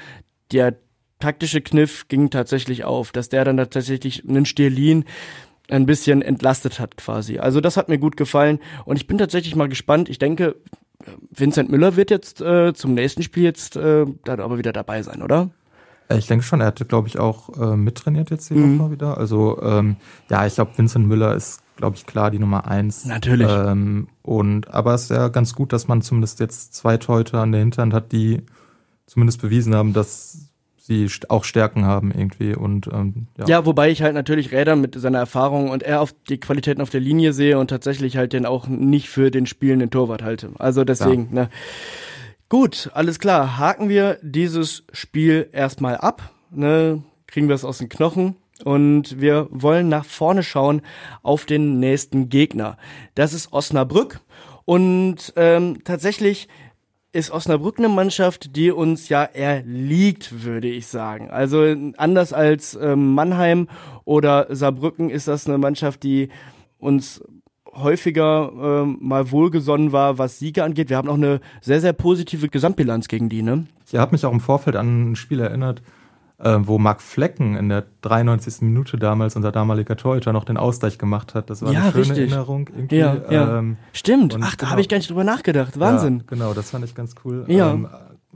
der 0.52 0.76
taktische 1.20 1.62
Kniff 1.62 2.10
ging 2.10 2.32
tatsächlich 2.32 2.84
auf, 2.84 3.14
dass 3.14 3.30
der 3.30 3.46
dann 3.46 3.56
tatsächlich 3.56 4.28
einen 4.28 4.46
Stirlin 4.46 5.06
ein 5.70 5.86
bisschen 5.86 6.22
entlastet 6.22 6.80
hat 6.80 6.98
quasi. 6.98 7.40
Also 7.40 7.62
das 7.62 7.78
hat 7.78 7.90
mir 7.90 7.98
gut 7.98 8.18
gefallen 8.18 8.60
und 8.86 8.98
ich 8.98 9.08
bin 9.08 9.18
tatsächlich 9.18 9.56
mal 9.56 9.70
gespannt. 9.70 10.10
Ich 10.10 10.20
denke, 10.20 10.56
Vincent 11.32 11.70
Müller 11.70 11.96
wird 11.96 12.12
jetzt 12.12 12.42
äh, 12.42 12.74
zum 12.74 12.94
nächsten 12.94 13.24
Spiel 13.24 13.44
jetzt 13.44 13.76
äh, 13.76 14.06
dann 14.24 14.40
aber 14.40 14.58
wieder 14.58 14.74
dabei 14.74 15.02
sein, 15.04 15.22
oder? 15.22 15.52
Äh, 16.10 16.18
ich 16.18 16.28
denke 16.28 16.44
schon, 16.44 16.62
er 16.62 16.68
hatte, 16.68 16.86
glaube 16.86 17.08
ich, 17.08 17.20
auch 17.20 17.50
äh, 17.60 17.76
mittrainiert 17.76 18.30
jetzt 18.30 18.50
die 18.50 18.56
mhm. 18.56 18.80
Woche 18.80 18.92
wieder. 18.92 19.18
Also 19.18 19.62
ähm, 19.62 19.98
ja, 20.30 20.46
ich 20.46 20.56
glaube, 20.56 20.78
Vincent 20.78 21.08
Müller 21.08 21.36
ist, 21.36 21.62
glaube 21.76 21.96
ich, 21.96 22.06
klar 22.06 22.32
die 22.32 22.40
Nummer 22.40 22.68
eins. 22.68 23.06
Natürlich. 23.06 23.50
Ähm, 23.50 24.08
und 24.22 24.70
aber 24.74 24.94
es 24.94 25.04
ist 25.04 25.12
ja 25.12 25.28
ganz 25.30 25.56
gut, 25.56 25.74
dass 25.74 25.88
man 25.88 26.02
zumindest 26.02 26.40
jetzt 26.40 26.74
zwei 26.74 26.98
Teute 26.98 27.40
an 27.40 27.52
der 27.52 27.62
Hinterhand 27.62 27.94
hat, 27.94 28.12
die 28.12 28.42
zumindest 29.06 29.42
bewiesen 29.42 29.76
haben, 29.76 29.94
dass 29.94 30.50
sie 30.86 31.10
auch 31.30 31.46
Stärken 31.46 31.86
haben 31.86 32.12
irgendwie 32.12 32.56
und 32.56 32.88
ähm, 32.88 33.28
ja. 33.38 33.46
ja, 33.48 33.66
wobei 33.66 33.90
ich 33.90 34.02
halt 34.02 34.14
natürlich 34.14 34.52
Räder 34.52 34.76
mit 34.76 35.00
seiner 35.00 35.20
Erfahrung 35.20 35.70
und 35.70 35.82
er 35.82 36.02
auf 36.02 36.14
die 36.28 36.42
Qualitäten 36.42 36.82
auf 36.82 36.90
der 36.90 37.00
Linie 37.00 37.32
sehe 37.32 37.58
und 37.58 37.70
tatsächlich 37.70 38.18
halt 38.18 38.34
den 38.34 38.46
auch 38.46 38.68
nicht 38.68 39.10
für 39.10 39.32
den 39.32 39.46
spielenden 39.46 39.92
Torwart 39.92 40.24
halte. 40.24 40.52
Also 40.60 40.84
deswegen, 40.84 41.30
ja. 41.32 41.44
ne. 41.44 41.50
Gut, 42.50 42.92
alles 42.94 43.20
klar. 43.20 43.58
Haken 43.58 43.88
wir 43.88 44.20
dieses 44.22 44.84
Spiel 44.92 45.50
erstmal 45.54 45.96
ab, 45.96 46.34
ne? 46.52 47.02
Kriegen 47.28 47.48
wir 47.48 47.56
es 47.56 47.66
aus 47.66 47.78
den 47.78 47.90
Knochen. 47.90 48.36
Und 48.66 49.20
wir 49.20 49.48
wollen 49.50 49.90
nach 49.90 50.06
vorne 50.06 50.44
schauen 50.44 50.82
auf 51.24 51.46
den 51.46 51.80
nächsten 51.80 52.30
Gegner. 52.30 52.78
Das 53.16 53.34
ist 53.34 53.54
Osnabrück. 53.54 54.20
Und 54.66 55.34
ähm, 55.36 55.80
tatsächlich 55.84 56.48
ist 57.14 57.32
Osnabrück 57.32 57.78
eine 57.78 57.90
Mannschaft, 57.90 58.56
die 58.56 58.72
uns 58.72 59.08
ja 59.08 59.24
eher 59.24 59.62
liegt, 59.64 60.44
würde 60.44 60.68
ich 60.68 60.88
sagen. 60.88 61.30
Also 61.30 61.64
anders 61.96 62.34
als 62.34 62.78
ähm, 62.82 63.14
Mannheim 63.14 63.70
oder 64.04 64.48
Saarbrücken 64.50 65.12
ist 65.12 65.28
das 65.28 65.48
eine 65.48 65.60
Mannschaft, 65.60 66.04
die 66.04 66.30
uns 66.80 67.24
häufiger 67.72 68.52
ähm, 68.62 68.98
mal 69.00 69.32
wohlgesonnen 69.32 69.92
war, 69.92 70.18
was 70.18 70.40
Siege 70.40 70.64
angeht. 70.64 70.90
Wir 70.90 70.98
haben 70.98 71.10
auch 71.10 71.14
eine 71.14 71.40
sehr, 71.62 71.82
sehr 71.82 71.94
positive 71.94 72.50
Gesamtbilanz 72.50 73.08
gegen 73.08 73.30
die, 73.30 73.44
ne? 73.44 73.66
Ich 73.86 73.96
habe 73.96 74.12
mich 74.12 74.26
auch 74.26 74.32
im 74.32 74.40
Vorfeld 74.40 74.76
an 74.76 75.12
ein 75.12 75.16
Spiel 75.16 75.40
erinnert, 75.40 75.84
äh, 76.44 76.60
wo 76.62 76.78
Marc 76.78 77.02
Flecken 77.02 77.56
in 77.56 77.70
der 77.70 77.86
93. 78.02 78.62
Minute 78.62 78.98
damals, 78.98 79.36
unser 79.36 79.52
damaliger 79.52 79.96
Torhüter, 79.96 80.34
noch 80.34 80.44
den 80.44 80.58
Ausgleich 80.58 80.98
gemacht 80.98 81.36
hat. 81.36 81.50
Das 81.50 81.62
war 81.62 81.72
ja, 81.72 81.82
eine 81.82 81.92
schöne 81.92 82.02
richtig. 82.02 82.20
Erinnerung. 82.20 82.70
Irgendwie. 82.76 82.98
Ja, 82.98 83.18
ja. 83.30 83.60
Ähm, 83.60 83.78
Stimmt. 83.94 84.38
Ach, 84.42 84.56
da 84.56 84.58
genau, 84.58 84.72
habe 84.72 84.82
ich 84.82 84.90
gar 84.90 84.98
nicht 84.98 85.10
drüber 85.10 85.24
nachgedacht. 85.24 85.80
Wahnsinn. 85.80 86.20
Ja, 86.20 86.24
genau, 86.28 86.54
das 86.54 86.72
fand 86.72 86.84
ich 86.86 86.96
ganz 86.96 87.16
cool. 87.24 87.46
Ja. 87.48 87.72
Ähm, 87.72 87.88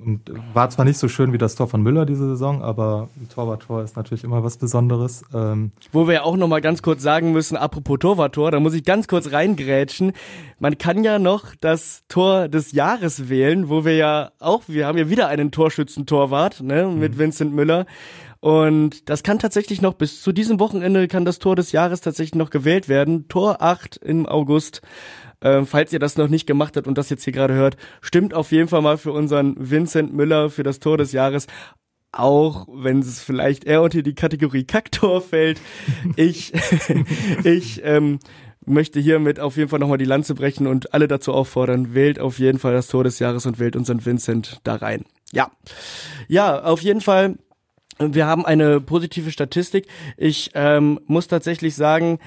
und 0.03 0.21
war 0.53 0.69
zwar 0.69 0.85
nicht 0.85 0.97
so 0.97 1.07
schön 1.07 1.33
wie 1.33 1.37
das 1.37 1.55
Tor 1.55 1.67
von 1.67 1.81
Müller 1.81 2.05
diese 2.05 2.27
Saison, 2.27 2.61
aber 2.61 3.09
ein 3.19 3.29
Torwarttor 3.29 3.83
ist 3.83 3.95
natürlich 3.95 4.23
immer 4.23 4.43
was 4.43 4.57
Besonderes. 4.57 5.23
Ähm 5.33 5.71
Wo 5.91 6.07
wir 6.07 6.15
ja 6.15 6.23
auch 6.23 6.37
noch 6.37 6.47
mal 6.47 6.61
ganz 6.61 6.81
kurz 6.81 7.01
sagen 7.01 7.31
müssen, 7.31 7.57
apropos 7.57 7.99
Torwarttor, 7.99 8.51
da 8.51 8.59
muss 8.59 8.73
ich 8.73 8.83
ganz 8.83 9.07
kurz 9.07 9.31
reingrätschen. 9.31 10.13
Man 10.59 10.77
kann 10.77 11.03
ja 11.03 11.19
noch 11.19 11.55
das 11.59 12.03
Tor 12.07 12.47
des 12.47 12.71
Jahres 12.71 13.29
wählen, 13.29 13.69
wo 13.69 13.85
wir 13.85 13.95
ja 13.95 14.31
auch, 14.39 14.63
wir 14.67 14.85
haben 14.85 14.97
ja 14.97 15.09
wieder 15.09 15.27
einen 15.27 15.51
Torschützentorwart, 15.51 16.61
ne, 16.61 16.87
mit 16.87 17.15
mhm. 17.15 17.19
Vincent 17.19 17.53
Müller. 17.53 17.85
Und 18.39 19.09
das 19.09 19.23
kann 19.23 19.39
tatsächlich 19.39 19.81
noch 19.81 19.95
bis 19.95 20.21
zu 20.21 20.31
diesem 20.31 20.59
Wochenende 20.59 21.07
kann 21.07 21.25
das 21.25 21.39
Tor 21.39 21.55
des 21.55 21.71
Jahres 21.71 22.01
tatsächlich 22.01 22.35
noch 22.35 22.51
gewählt 22.51 22.87
werden. 22.87 23.27
Tor 23.27 23.61
8 23.61 23.97
im 23.97 24.27
August. 24.27 24.81
Äh, 25.39 25.65
falls 25.65 25.93
ihr 25.93 25.99
das 25.99 26.17
noch 26.17 26.29
nicht 26.29 26.47
gemacht 26.47 26.77
habt 26.77 26.87
und 26.87 26.97
das 26.97 27.09
jetzt 27.09 27.23
hier 27.23 27.33
gerade 27.33 27.53
hört, 27.53 27.77
stimmt 28.01 28.33
auf 28.33 28.51
jeden 28.51 28.67
Fall 28.67 28.81
mal 28.81 28.97
für 28.97 29.11
unseren 29.11 29.55
Vincent 29.57 30.13
Müller 30.13 30.49
für 30.49 30.63
das 30.63 30.79
Tor 30.79 30.97
des 30.97 31.11
Jahres. 31.11 31.47
Auch 32.11 32.67
wenn 32.71 32.99
es 32.99 33.21
vielleicht 33.21 33.65
eher 33.65 33.81
unter 33.81 34.01
die 34.01 34.15
Kategorie 34.15 34.63
Kacktor 34.63 35.21
fällt. 35.21 35.61
ich, 36.15 36.53
ich 37.43 37.81
ähm, 37.83 38.19
möchte 38.65 38.99
hiermit 38.99 39.39
auf 39.39 39.57
jeden 39.57 39.69
Fall 39.69 39.79
nochmal 39.79 39.97
die 39.97 40.05
Lanze 40.05 40.33
brechen 40.33 40.67
und 40.67 40.93
alle 40.93 41.07
dazu 41.07 41.33
auffordern, 41.33 41.93
wählt 41.93 42.19
auf 42.19 42.39
jeden 42.39 42.59
Fall 42.59 42.73
das 42.73 42.87
Tor 42.87 43.03
des 43.03 43.19
Jahres 43.19 43.45
und 43.45 43.59
wählt 43.59 43.75
unseren 43.75 44.05
Vincent 44.05 44.59
da 44.63 44.75
rein. 44.75 45.05
Ja. 45.31 45.51
Ja, 46.27 46.63
auf 46.63 46.81
jeden 46.81 47.01
Fall 47.01 47.37
wir 47.99 48.27
haben 48.27 48.45
eine 48.45 48.79
positive 48.79 49.31
Statistik. 49.31 49.87
Ich 50.17 50.51
ähm, 50.53 50.99
muss 51.07 51.27
tatsächlich 51.27 51.75
sagen, 51.75 52.19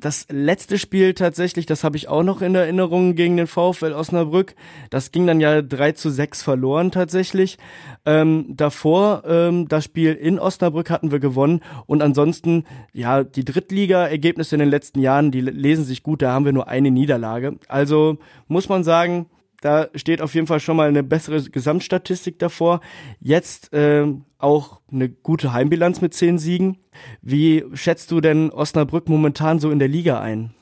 das 0.00 0.26
letzte 0.30 0.78
Spiel 0.78 1.14
tatsächlich, 1.14 1.66
das 1.66 1.84
habe 1.84 1.96
ich 1.96 2.08
auch 2.08 2.22
noch 2.22 2.42
in 2.42 2.54
Erinnerung 2.54 3.14
gegen 3.14 3.36
den 3.36 3.46
VfL 3.46 3.92
Osnabrück. 3.92 4.54
Das 4.90 5.12
ging 5.12 5.26
dann 5.26 5.40
ja 5.40 5.62
3 5.62 5.92
zu 5.92 6.10
6 6.10 6.42
verloren 6.42 6.90
tatsächlich. 6.90 7.58
Ähm, 8.04 8.46
davor, 8.48 9.22
ähm, 9.26 9.68
das 9.68 9.84
Spiel 9.84 10.14
in 10.14 10.38
Osnabrück 10.38 10.90
hatten 10.90 11.12
wir 11.12 11.20
gewonnen. 11.20 11.60
Und 11.86 12.02
ansonsten, 12.02 12.64
ja, 12.92 13.22
die 13.22 13.44
Drittliga-Ergebnisse 13.44 14.56
in 14.56 14.60
den 14.60 14.70
letzten 14.70 15.00
Jahren, 15.00 15.30
die 15.30 15.40
lesen 15.40 15.84
sich 15.84 16.02
gut, 16.02 16.22
da 16.22 16.32
haben 16.32 16.44
wir 16.44 16.52
nur 16.52 16.68
eine 16.68 16.90
Niederlage. 16.90 17.58
Also 17.68 18.18
muss 18.48 18.68
man 18.68 18.84
sagen, 18.84 19.26
da 19.60 19.88
steht 19.94 20.22
auf 20.22 20.34
jeden 20.34 20.46
Fall 20.46 20.60
schon 20.60 20.76
mal 20.76 20.88
eine 20.88 21.02
bessere 21.02 21.42
Gesamtstatistik 21.42 22.38
davor. 22.38 22.80
Jetzt 23.20 23.72
äh, 23.72 24.06
auch 24.38 24.80
eine 24.90 25.08
gute 25.08 25.52
Heimbilanz 25.52 26.00
mit 26.00 26.14
zehn 26.14 26.38
Siegen. 26.38 26.78
Wie 27.22 27.64
schätzt 27.74 28.10
du 28.10 28.20
denn 28.20 28.50
Osnabrück 28.50 29.08
momentan 29.08 29.58
so 29.58 29.70
in 29.70 29.78
der 29.78 29.88
Liga 29.88 30.20
ein? 30.20 30.54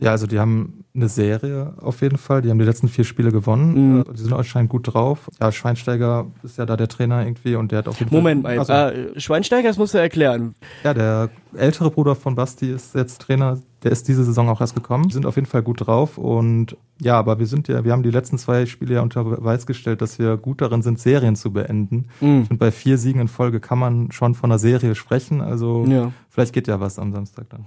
Ja, 0.00 0.12
also 0.12 0.26
die 0.26 0.38
haben 0.38 0.84
eine 0.94 1.10
Serie 1.10 1.74
auf 1.78 2.00
jeden 2.00 2.16
Fall. 2.16 2.40
Die 2.40 2.48
haben 2.48 2.58
die 2.58 2.64
letzten 2.64 2.88
vier 2.88 3.04
Spiele 3.04 3.30
gewonnen. 3.30 3.98
Mhm. 3.98 4.04
Die 4.14 4.20
sind 4.22 4.32
anscheinend 4.32 4.70
gut 4.70 4.92
drauf. 4.92 5.30
Ja, 5.38 5.52
Schweinsteiger 5.52 6.26
ist 6.42 6.56
ja 6.56 6.64
da 6.64 6.78
der 6.78 6.88
Trainer 6.88 7.22
irgendwie 7.22 7.54
und 7.54 7.70
der 7.70 7.80
hat 7.80 7.88
auf 7.88 8.00
jeden 8.00 8.14
Moment, 8.14 8.42
Fall. 8.42 8.56
Moment, 8.56 8.70
also, 8.70 8.98
äh, 9.16 9.20
Schweinsteiger, 9.20 9.68
das 9.68 9.76
musst 9.76 9.92
du 9.92 9.98
erklären. 9.98 10.54
Ja, 10.84 10.94
der 10.94 11.28
ältere 11.54 11.90
Bruder 11.90 12.14
von 12.14 12.34
Basti 12.34 12.70
ist 12.70 12.94
jetzt 12.94 13.20
Trainer. 13.20 13.58
Der 13.82 13.92
ist 13.92 14.08
diese 14.08 14.24
Saison 14.24 14.48
auch 14.48 14.60
erst 14.60 14.74
gekommen. 14.74 15.08
Die 15.08 15.14
sind 15.14 15.26
auf 15.26 15.36
jeden 15.36 15.46
Fall 15.46 15.62
gut 15.62 15.86
drauf 15.86 16.18
und 16.18 16.76
ja, 17.00 17.18
aber 17.18 17.38
wir 17.38 17.46
sind 17.46 17.66
ja, 17.68 17.82
wir 17.82 17.92
haben 17.92 18.02
die 18.02 18.10
letzten 18.10 18.36
zwei 18.36 18.66
Spiele 18.66 18.94
ja 18.94 19.00
unter 19.00 19.24
Beweis 19.24 19.64
gestellt, 19.66 20.02
dass 20.02 20.18
wir 20.18 20.36
gut 20.36 20.60
darin 20.60 20.82
sind, 20.82 21.00
Serien 21.00 21.34
zu 21.34 21.52
beenden. 21.52 22.08
Mhm. 22.20 22.46
Und 22.50 22.58
bei 22.58 22.70
vier 22.70 22.98
Siegen 22.98 23.22
in 23.22 23.28
Folge 23.28 23.58
kann 23.58 23.78
man 23.78 24.12
schon 24.12 24.34
von 24.34 24.50
einer 24.50 24.58
Serie 24.58 24.94
sprechen. 24.94 25.40
Also 25.40 25.86
ja. 25.86 26.12
vielleicht 26.28 26.52
geht 26.52 26.68
ja 26.68 26.78
was 26.78 26.98
am 26.98 27.12
Samstag 27.12 27.48
dann. 27.48 27.66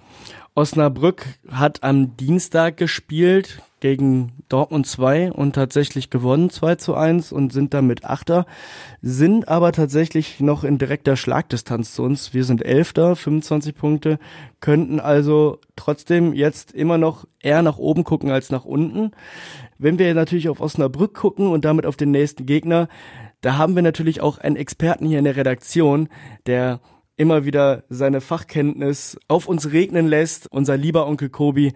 Osnabrück 0.54 1.26
hat 1.50 1.82
am 1.82 2.16
Dienstag 2.16 2.78
gespielt 2.78 3.62
gegen 3.84 4.32
Dortmund 4.48 4.88
2 4.88 5.34
und 5.34 5.56
tatsächlich 5.56 6.10
gewonnen 6.10 6.50
2 6.50 6.76
zu 6.76 6.96
1 6.96 7.34
und 7.34 7.52
sind 7.52 7.74
damit 7.74 8.06
Achter, 8.06 8.46
sind 9.02 9.50
aber 9.50 9.74
tatsächlich 9.74 10.40
noch 10.40 10.64
in 10.64 10.78
direkter 10.78 11.18
Schlagdistanz 11.18 11.94
zu 11.94 12.04
uns. 12.04 12.34
Wir 12.34 12.46
sind 12.46 12.64
Elfter, 12.64 13.18
25 13.18 13.76
Punkte, 13.76 14.20
könnten 14.62 15.02
also 15.02 15.60
trotzdem 15.76 16.32
jetzt 16.32 16.72
immer 16.72 16.98
noch 16.98 17.26
eher 17.42 17.62
nach 17.62 17.78
oben 17.78 18.06
gucken 18.06 18.32
als 18.32 18.52
nach 18.52 18.64
unten. 18.64 19.12
Wenn 19.78 20.00
wir 20.00 20.14
natürlich 20.14 20.48
auf 20.48 20.62
Osnabrück 20.62 21.14
gucken 21.14 21.48
und 21.48 21.66
damit 21.66 21.86
auf 21.86 21.98
den 21.98 22.12
nächsten 22.12 22.46
Gegner, 22.46 22.88
da 23.42 23.58
haben 23.58 23.76
wir 23.76 23.84
natürlich 23.84 24.22
auch 24.22 24.38
einen 24.38 24.56
Experten 24.56 25.06
hier 25.06 25.20
in 25.20 25.26
der 25.26 25.36
Redaktion, 25.36 26.08
der 26.46 26.80
immer 27.18 27.44
wieder 27.44 27.84
seine 27.90 28.22
Fachkenntnis 28.22 29.20
auf 29.28 29.50
uns 29.50 29.74
regnen 29.74 30.08
lässt. 30.08 30.50
Unser 30.50 30.78
lieber 30.78 31.06
Onkel 31.06 31.30
Kobi, 31.30 31.74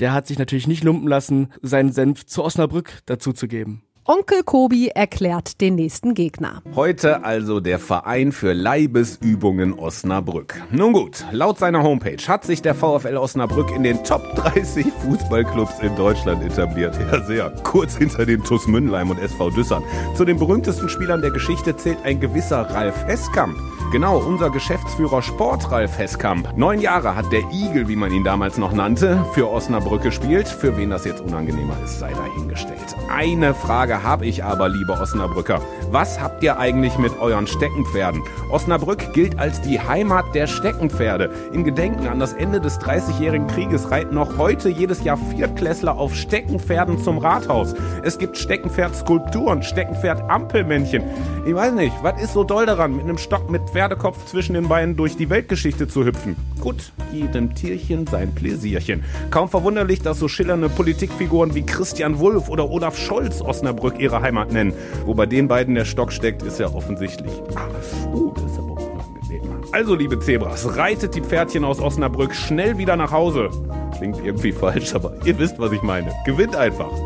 der 0.00 0.12
hat 0.12 0.26
sich 0.26 0.38
natürlich 0.38 0.66
nicht 0.66 0.84
lumpen 0.84 1.08
lassen, 1.08 1.48
seinen 1.62 1.92
Senf 1.92 2.26
zu 2.26 2.44
Osnabrück 2.44 3.00
dazu 3.06 3.32
zu 3.32 3.48
geben. 3.48 3.82
Onkel 4.10 4.42
Kobi 4.42 4.88
erklärt 4.88 5.60
den 5.60 5.74
nächsten 5.74 6.14
Gegner. 6.14 6.62
Heute 6.74 7.24
also 7.24 7.60
der 7.60 7.78
Verein 7.78 8.32
für 8.32 8.54
Leibesübungen 8.54 9.74
Osnabrück. 9.74 10.62
Nun 10.70 10.94
gut, 10.94 11.26
laut 11.30 11.58
seiner 11.58 11.82
Homepage 11.82 12.26
hat 12.26 12.42
sich 12.42 12.62
der 12.62 12.74
VfL 12.74 13.18
Osnabrück 13.18 13.70
in 13.70 13.82
den 13.82 14.02
Top 14.04 14.22
30 14.34 14.86
Fußballclubs 15.04 15.80
in 15.82 15.94
Deutschland 15.94 16.42
etabliert. 16.42 16.98
Ja, 16.98 17.22
sehr. 17.22 17.50
Kurz 17.64 17.98
hinter 17.98 18.24
den 18.24 18.42
TuS 18.42 18.66
Mündleim 18.66 19.10
und 19.10 19.18
SV 19.18 19.50
Düssern. 19.50 19.82
Zu 20.14 20.24
den 20.24 20.38
berühmtesten 20.38 20.88
Spielern 20.88 21.20
der 21.20 21.30
Geschichte 21.30 21.76
zählt 21.76 22.02
ein 22.04 22.18
gewisser 22.18 22.62
Ralf 22.62 23.04
Heskamp. 23.04 23.58
Genau, 23.90 24.18
unser 24.18 24.50
Geschäftsführer 24.50 25.22
Sport 25.22 25.70
Ralf 25.70 25.96
Heskamp. 25.96 26.54
Neun 26.56 26.78
Jahre 26.78 27.16
hat 27.16 27.32
der 27.32 27.40
Igel, 27.50 27.88
wie 27.88 27.96
man 27.96 28.12
ihn 28.12 28.22
damals 28.22 28.58
noch 28.58 28.72
nannte, 28.72 29.24
für 29.32 29.50
Osnabrück 29.50 30.02
gespielt. 30.02 30.46
Für 30.46 30.76
wen 30.76 30.90
das 30.90 31.06
jetzt 31.06 31.22
unangenehmer 31.22 31.74
ist, 31.82 31.98
sei 31.98 32.12
dahingestellt. 32.12 32.94
Eine 33.10 33.54
Frage 33.54 34.02
habe 34.02 34.26
ich 34.26 34.44
aber, 34.44 34.68
liebe 34.68 34.92
Osnabrücker. 34.92 35.62
Was 35.90 36.20
habt 36.20 36.42
ihr 36.42 36.58
eigentlich 36.58 36.98
mit 36.98 37.18
euren 37.18 37.46
Steckenpferden? 37.46 38.22
Osnabrück 38.50 39.14
gilt 39.14 39.38
als 39.38 39.62
die 39.62 39.80
Heimat 39.80 40.34
der 40.34 40.48
Steckenpferde. 40.48 41.30
In 41.54 41.64
Gedenken 41.64 42.08
an 42.08 42.20
das 42.20 42.34
Ende 42.34 42.60
des 42.60 42.78
30-jährigen 42.80 43.46
Krieges 43.46 43.90
reiten 43.90 44.14
noch 44.14 44.36
heute 44.36 44.68
jedes 44.68 45.02
Jahr 45.02 45.16
Viertklässler 45.16 45.96
auf 45.96 46.14
Steckenpferden 46.14 47.02
zum 47.02 47.16
Rathaus. 47.16 47.74
Es 48.02 48.18
gibt 48.18 48.36
Steckenpferdskulpturen, 48.36 49.62
Steckenpferd-Ampelmännchen. 49.62 51.04
Ich 51.46 51.54
weiß 51.54 51.72
nicht, 51.72 51.94
was 52.02 52.20
ist 52.20 52.34
so 52.34 52.44
doll 52.44 52.66
daran, 52.66 52.94
mit 52.94 53.04
einem 53.04 53.16
Stock 53.16 53.48
mit 53.48 53.74
Pferdekopf 53.78 54.26
zwischen 54.26 54.54
den 54.54 54.66
Beinen 54.66 54.96
durch 54.96 55.16
die 55.16 55.30
Weltgeschichte 55.30 55.86
zu 55.86 56.04
hüpfen. 56.04 56.34
Gut, 56.58 56.90
jedem 57.12 57.54
Tierchen 57.54 58.08
sein 58.08 58.34
Pläsierchen. 58.34 59.04
Kaum 59.30 59.48
verwunderlich, 59.48 60.02
dass 60.02 60.18
so 60.18 60.26
schillernde 60.26 60.68
Politikfiguren 60.68 61.54
wie 61.54 61.62
Christian 61.62 62.18
Wulff 62.18 62.48
oder 62.48 62.68
Olaf 62.68 62.98
Scholz 62.98 63.40
Osnabrück 63.40 64.00
ihre 64.00 64.20
Heimat 64.20 64.50
nennen. 64.50 64.72
Wo 65.06 65.14
bei 65.14 65.26
den 65.26 65.46
beiden 65.46 65.76
der 65.76 65.84
Stock 65.84 66.10
steckt, 66.10 66.42
ist 66.42 66.58
ja 66.58 66.74
offensichtlich. 66.74 67.30
Ah, 67.54 67.68
uh, 68.12 68.34
das 68.34 68.50
ist 68.50 68.58
aber 68.58 68.72
unangenehm. 68.72 69.64
Also, 69.70 69.94
liebe 69.94 70.18
Zebras, 70.18 70.76
reitet 70.76 71.14
die 71.14 71.22
Pferdchen 71.22 71.64
aus 71.64 71.78
Osnabrück 71.78 72.34
schnell 72.34 72.78
wieder 72.78 72.96
nach 72.96 73.12
Hause. 73.12 73.48
Klingt 73.96 74.18
irgendwie 74.24 74.50
falsch, 74.50 74.92
aber 74.92 75.14
ihr 75.24 75.38
wisst, 75.38 75.60
was 75.60 75.70
ich 75.70 75.82
meine. 75.82 76.12
Gewinnt 76.26 76.56
einfach. 76.56 76.90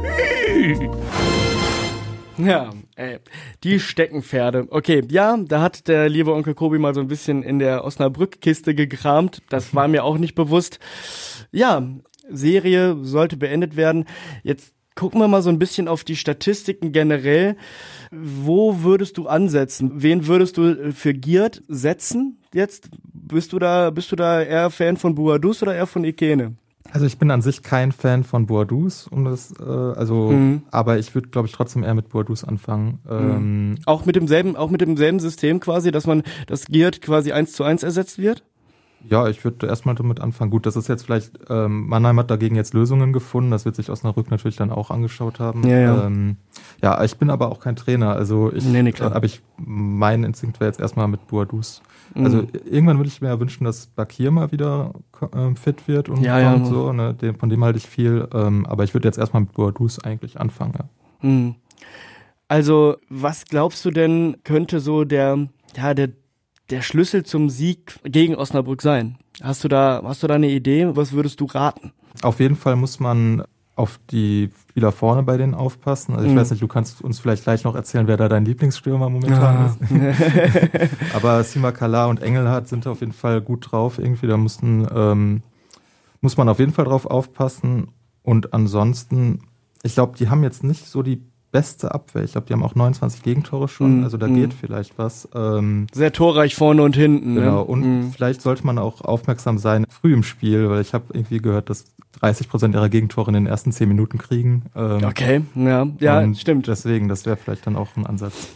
Ja, 2.39 2.71
ey, 2.97 3.19
die 3.65 3.81
Steckenpferde. 3.81 4.67
Okay, 4.71 5.03
ja, 5.09 5.37
da 5.37 5.63
hat 5.63 5.89
der 5.89 6.09
liebe 6.09 6.33
Onkel 6.33 6.55
Kobi 6.55 6.79
mal 6.79 6.95
so 6.95 7.01
ein 7.01 7.09
bisschen 7.09 7.43
in 7.43 7.59
der 7.59 7.85
Osnabrück-Kiste 7.85 8.75
gekramt. 8.75 9.43
Das 9.49 9.75
war 9.75 9.89
mir 9.89 10.05
auch 10.05 10.19
nicht 10.19 10.35
bewusst. 10.35 10.79
Ja, 11.51 11.89
Serie 12.29 12.97
sollte 13.03 13.37
beendet 13.37 13.77
werden. 13.77 14.07
Jetzt 14.43 14.75
gucken 14.95 15.21
wir 15.21 15.29
mal 15.29 15.43
so 15.43 15.51
ein 15.51 15.59
bisschen 15.59 15.89
auf 15.89 16.05
die 16.05 16.17
Statistiken 16.17 16.93
generell. 16.93 17.57
Wo 18.11 18.83
würdest 18.83 19.19
du 19.19 19.27
ansetzen? 19.27 20.03
Wen 20.03 20.27
würdest 20.27 20.57
du 20.57 20.93
für 20.93 21.15
Giert 21.15 21.63
setzen 21.69 22.39
jetzt? 22.53 22.91
Bist 23.13 23.53
du 23.53 23.59
da, 23.59 23.91
bist 23.91 24.13
du 24.13 24.17
da 24.17 24.43
eher 24.43 24.71
Fan 24.71 24.97
von 24.97 25.15
Buadus 25.15 25.63
oder 25.63 25.75
eher 25.75 25.87
von 25.87 26.05
Ikene? 26.05 26.57
Also 26.91 27.07
ich 27.07 27.19
bin 27.19 27.31
an 27.31 27.43
sich 27.43 27.63
kein 27.63 27.93
Fan 27.93 28.25
von 28.25 28.47
Boadus, 28.47 29.07
um 29.07 29.25
das, 29.25 29.55
äh, 29.59 29.63
also, 29.65 30.31
mhm. 30.31 30.63
aber 30.71 30.99
ich 30.99 31.15
würde, 31.15 31.29
glaube 31.29 31.47
ich, 31.47 31.55
trotzdem 31.55 31.85
eher 31.85 31.95
mit 31.95 32.09
Boadus 32.09 32.45
anfangen. 32.45 33.01
Ähm, 33.09 33.71
mhm. 33.71 33.79
Auch 33.87 34.05
mit 34.05 34.17
demselben, 34.17 34.57
auch 34.57 34.71
mit 34.71 34.81
demselben 34.81 35.21
System 35.21 35.61
quasi, 35.61 35.91
dass 35.91 36.07
man 36.07 36.23
das 36.47 36.67
Geared 36.67 37.01
quasi 37.01 37.33
eins 37.33 37.53
zu 37.53 37.65
eins 37.65 37.83
ersetzt 37.83 38.19
wird? 38.19 38.45
Ja, 39.09 39.29
ich 39.29 39.43
würde 39.45 39.67
erstmal 39.67 39.95
damit 39.95 40.21
anfangen. 40.21 40.51
Gut, 40.51 40.67
das 40.67 40.77
ist 40.77 40.89
jetzt 40.89 41.05
vielleicht, 41.05 41.39
ähm, 41.49 41.87
Mannheim 41.89 42.19
hat 42.19 42.31
dagegen 42.31 42.57
jetzt 42.57 42.75
Lösungen 42.75 43.13
gefunden, 43.13 43.51
das 43.51 43.65
wird 43.65 43.77
sich 43.77 43.91
Osnabrück 43.91 44.31
natürlich 44.31 44.57
dann 44.57 44.71
auch 44.71 44.91
angeschaut 44.91 45.41
haben. 45.41 45.67
Ja, 45.67 45.79
ja. 45.79 46.07
Ähm, 46.07 46.37
ja 46.81 47.03
ich 47.03 47.17
bin 47.17 47.31
aber 47.31 47.51
auch 47.51 47.61
kein 47.61 47.77
Trainer, 47.77 48.15
also 48.15 48.53
ich, 48.53 48.65
nee, 48.65 48.83
nee, 48.83 48.93
klar. 48.93 49.13
Äh, 49.13 49.15
aber 49.15 49.27
ich, 49.27 49.43
mein 49.57 50.25
Instinkt 50.25 50.61
wäre 50.61 50.71
jetzt 50.71 50.81
erstmal 50.81 51.09
mit 51.09 51.27
Boadus. 51.27 51.83
Also 52.15 52.39
mhm. 52.39 52.49
irgendwann 52.65 52.99
würde 52.99 53.09
ich 53.09 53.21
mir 53.21 53.29
ja 53.29 53.41
wünschen, 53.41 53.65
dass 53.65 53.87
Bakir 53.87 54.31
mal 54.31 54.53
wieder 54.53 54.93
äh, 55.33 55.55
fit 55.55 55.89
wird 55.89 56.09
und, 56.09 56.23
ja, 56.23 56.39
ja. 56.39 56.55
und 56.55 56.67
so, 56.67 56.93
ne? 56.93 57.15
Den, 57.15 57.37
von 57.37 57.49
dem 57.49 57.65
halte 57.65 57.79
ich 57.79 57.87
viel, 57.87 58.29
ähm, 58.35 58.67
aber 58.67 58.85
ich 58.85 58.93
würde 58.93 59.09
jetzt 59.09 59.19
erstmal 59.19 59.43
mit 59.43 59.53
Boadus 59.53 59.99
eigentlich 59.99 60.39
anfangen, 60.39 60.75
ja. 60.79 61.29
Mhm. 61.29 61.55
Also, 62.49 62.97
was 63.09 63.47
glaubst 63.47 63.83
du 63.85 63.91
denn, 63.91 64.37
könnte 64.45 64.81
so 64.81 65.05
der, 65.05 65.49
ja, 65.75 65.95
der 65.95 66.11
der 66.73 66.83
Schlüssel 66.83 67.25
zum 67.25 67.51
Sieg 67.51 68.01
gegen 68.03 68.35
Osnabrück 68.35 68.83
sein? 68.83 69.19
Hast 69.43 69.63
du 69.63 69.69
da, 69.69 70.03
hast 70.05 70.23
du 70.23 70.27
da 70.27 70.35
eine 70.35 70.49
Idee? 70.49 70.89
Was 70.95 71.13
würdest 71.13 71.41
du 71.41 71.45
raten? 71.45 71.93
Auf 72.23 72.41
jeden 72.41 72.57
Fall 72.57 72.77
muss 72.77 72.99
man 72.99 73.45
auf 73.75 74.01
die 74.11 74.51
Spieler 74.71 74.93
vorne 74.93 75.23
bei 75.23 75.37
denen 75.37 75.55
aufpassen. 75.55 76.15
Also 76.15 76.27
ich 76.27 76.33
mhm. 76.33 76.37
weiß 76.37 76.51
nicht, 76.51 76.63
du 76.63 76.69
kannst 76.69 77.03
uns 77.03 77.21
vielleicht 77.21 77.45
gleich 77.45 77.65
noch 77.65 77.75
erzählen, 77.75 78.07
wer 78.07 78.17
da 78.17 78.29
dein 78.29 78.45
Lieblingsstürmer 78.45 79.09
momentan 79.11 79.57
ah. 79.57 79.77
ist. 79.91 80.91
Aber 81.15 81.43
Sima 81.45 81.73
Kala 81.73 82.07
und 82.07 82.23
Engelhardt 82.23 82.69
sind 82.69 82.87
auf 82.87 83.01
jeden 83.01 83.13
Fall 83.13 83.41
gut 83.41 83.71
drauf. 83.71 83.99
Irgendwie, 83.99 84.27
da 84.27 84.37
mussten, 84.37 84.87
ähm, 84.95 85.43
muss 86.21 86.37
man 86.37 86.49
auf 86.49 86.59
jeden 86.59 86.73
Fall 86.73 86.85
drauf 86.87 87.07
aufpassen. 87.07 87.89
Und 88.23 88.55
ansonsten, 88.55 89.41
ich 89.83 89.95
glaube, 89.95 90.17
die 90.17 90.29
haben 90.29 90.43
jetzt 90.43 90.65
nicht 90.65 90.87
so 90.87 91.03
die 91.03 91.23
beste 91.53 91.95
Abwehr. 91.95 92.25
Ich 92.25 92.33
glaube, 92.33 92.47
die 92.49 92.55
haben 92.55 92.63
auch 92.63 92.75
29 92.75 93.23
Gegentore 93.23 93.69
schon, 93.69 94.01
mm, 94.01 94.05
also 94.05 94.17
da 94.17 94.27
mm. 94.27 94.35
geht 94.35 94.55
vielleicht 94.55 94.99
was. 94.99 95.29
Ähm, 95.35 95.87
Sehr 95.93 96.13
torreich 96.13 96.57
vorne 96.57 96.83
und 96.83 96.97
hinten. 96.97 97.35
Ne? 97.35 97.41
Genau, 97.41 97.59
ne? 97.59 97.65
und 97.65 97.81
mm. 97.81 98.11
vielleicht 98.13 98.43
sollte 98.43 98.67
man 98.67 98.79
auch 98.79 99.03
aufmerksam 99.03 99.59
sein 99.59 99.85
früh 99.89 100.15
im 100.15 100.23
Spiel, 100.23 100.69
weil 100.71 100.81
ich 100.81 100.95
habe 100.95 101.05
irgendwie 101.13 101.39
gehört, 101.39 101.71
dass 101.71 101.85
30 102.21 102.49
Prozent 102.49 102.75
ihrer 102.75 102.89
Gegentore 102.89 103.31
in 103.31 103.35
den 103.35 103.47
ersten 103.47 103.71
10 103.71 103.89
Minuten 103.89 104.19
kriegen. 104.19 104.65
Ähm, 104.75 105.05
okay, 105.05 105.43
ja, 105.55 105.87
ja, 106.01 106.35
stimmt. 106.35 106.67
Deswegen, 106.67 107.09
das 107.09 107.27
wäre 107.27 107.37
vielleicht 107.37 107.67
dann 107.67 107.77
auch 107.77 107.97
ein 107.97 108.07
Ansatz. 108.07 108.49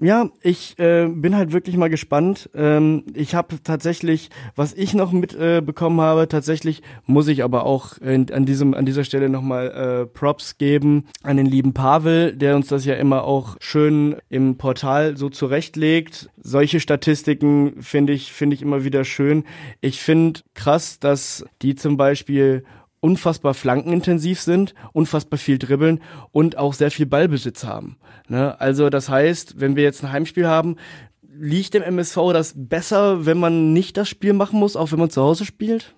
Ja, 0.00 0.30
ich 0.42 0.78
äh, 0.78 1.08
bin 1.08 1.34
halt 1.34 1.52
wirklich 1.52 1.76
mal 1.76 1.90
gespannt. 1.90 2.48
Ähm, 2.54 3.02
ich 3.14 3.34
habe 3.34 3.56
tatsächlich, 3.64 4.30
was 4.54 4.72
ich 4.72 4.94
noch 4.94 5.10
mitbekommen 5.10 5.98
äh, 5.98 6.02
habe, 6.02 6.28
tatsächlich 6.28 6.82
muss 7.06 7.26
ich 7.26 7.42
aber 7.42 7.66
auch 7.66 7.98
in, 7.98 8.32
an 8.32 8.46
diesem 8.46 8.74
an 8.74 8.86
dieser 8.86 9.02
Stelle 9.02 9.28
nochmal 9.28 9.70
äh, 9.70 10.06
Props 10.06 10.56
geben 10.56 11.06
an 11.24 11.36
den 11.36 11.46
lieben 11.46 11.74
Pavel, 11.74 12.32
der 12.36 12.54
uns 12.54 12.68
das 12.68 12.84
ja 12.84 12.94
immer 12.94 13.24
auch 13.24 13.56
schön 13.58 14.14
im 14.28 14.56
Portal 14.56 15.16
so 15.16 15.30
zurechtlegt. 15.30 16.30
Solche 16.36 16.78
Statistiken 16.78 17.82
finde 17.82 18.12
ich 18.12 18.32
finde 18.32 18.54
ich 18.54 18.62
immer 18.62 18.84
wieder 18.84 19.02
schön. 19.04 19.42
Ich 19.80 20.00
finde 20.00 20.40
krass, 20.54 21.00
dass 21.00 21.44
die 21.60 21.74
zum 21.74 21.96
Beispiel 21.96 22.62
unfassbar 23.00 23.54
flankenintensiv 23.54 24.40
sind, 24.40 24.74
unfassbar 24.92 25.38
viel 25.38 25.58
dribbeln 25.58 26.00
und 26.32 26.58
auch 26.58 26.74
sehr 26.74 26.90
viel 26.90 27.06
Ballbesitz 27.06 27.64
haben. 27.64 27.96
Ne? 28.28 28.60
Also 28.60 28.90
das 28.90 29.08
heißt, 29.08 29.60
wenn 29.60 29.76
wir 29.76 29.82
jetzt 29.82 30.02
ein 30.02 30.12
Heimspiel 30.12 30.46
haben, 30.46 30.76
liegt 31.22 31.74
dem 31.74 31.82
MSV 31.82 32.16
das 32.32 32.54
besser, 32.56 33.24
wenn 33.26 33.38
man 33.38 33.72
nicht 33.72 33.96
das 33.96 34.08
Spiel 34.08 34.32
machen 34.32 34.58
muss, 34.58 34.76
auch 34.76 34.90
wenn 34.92 34.98
man 34.98 35.10
zu 35.10 35.22
Hause 35.22 35.44
spielt? 35.44 35.94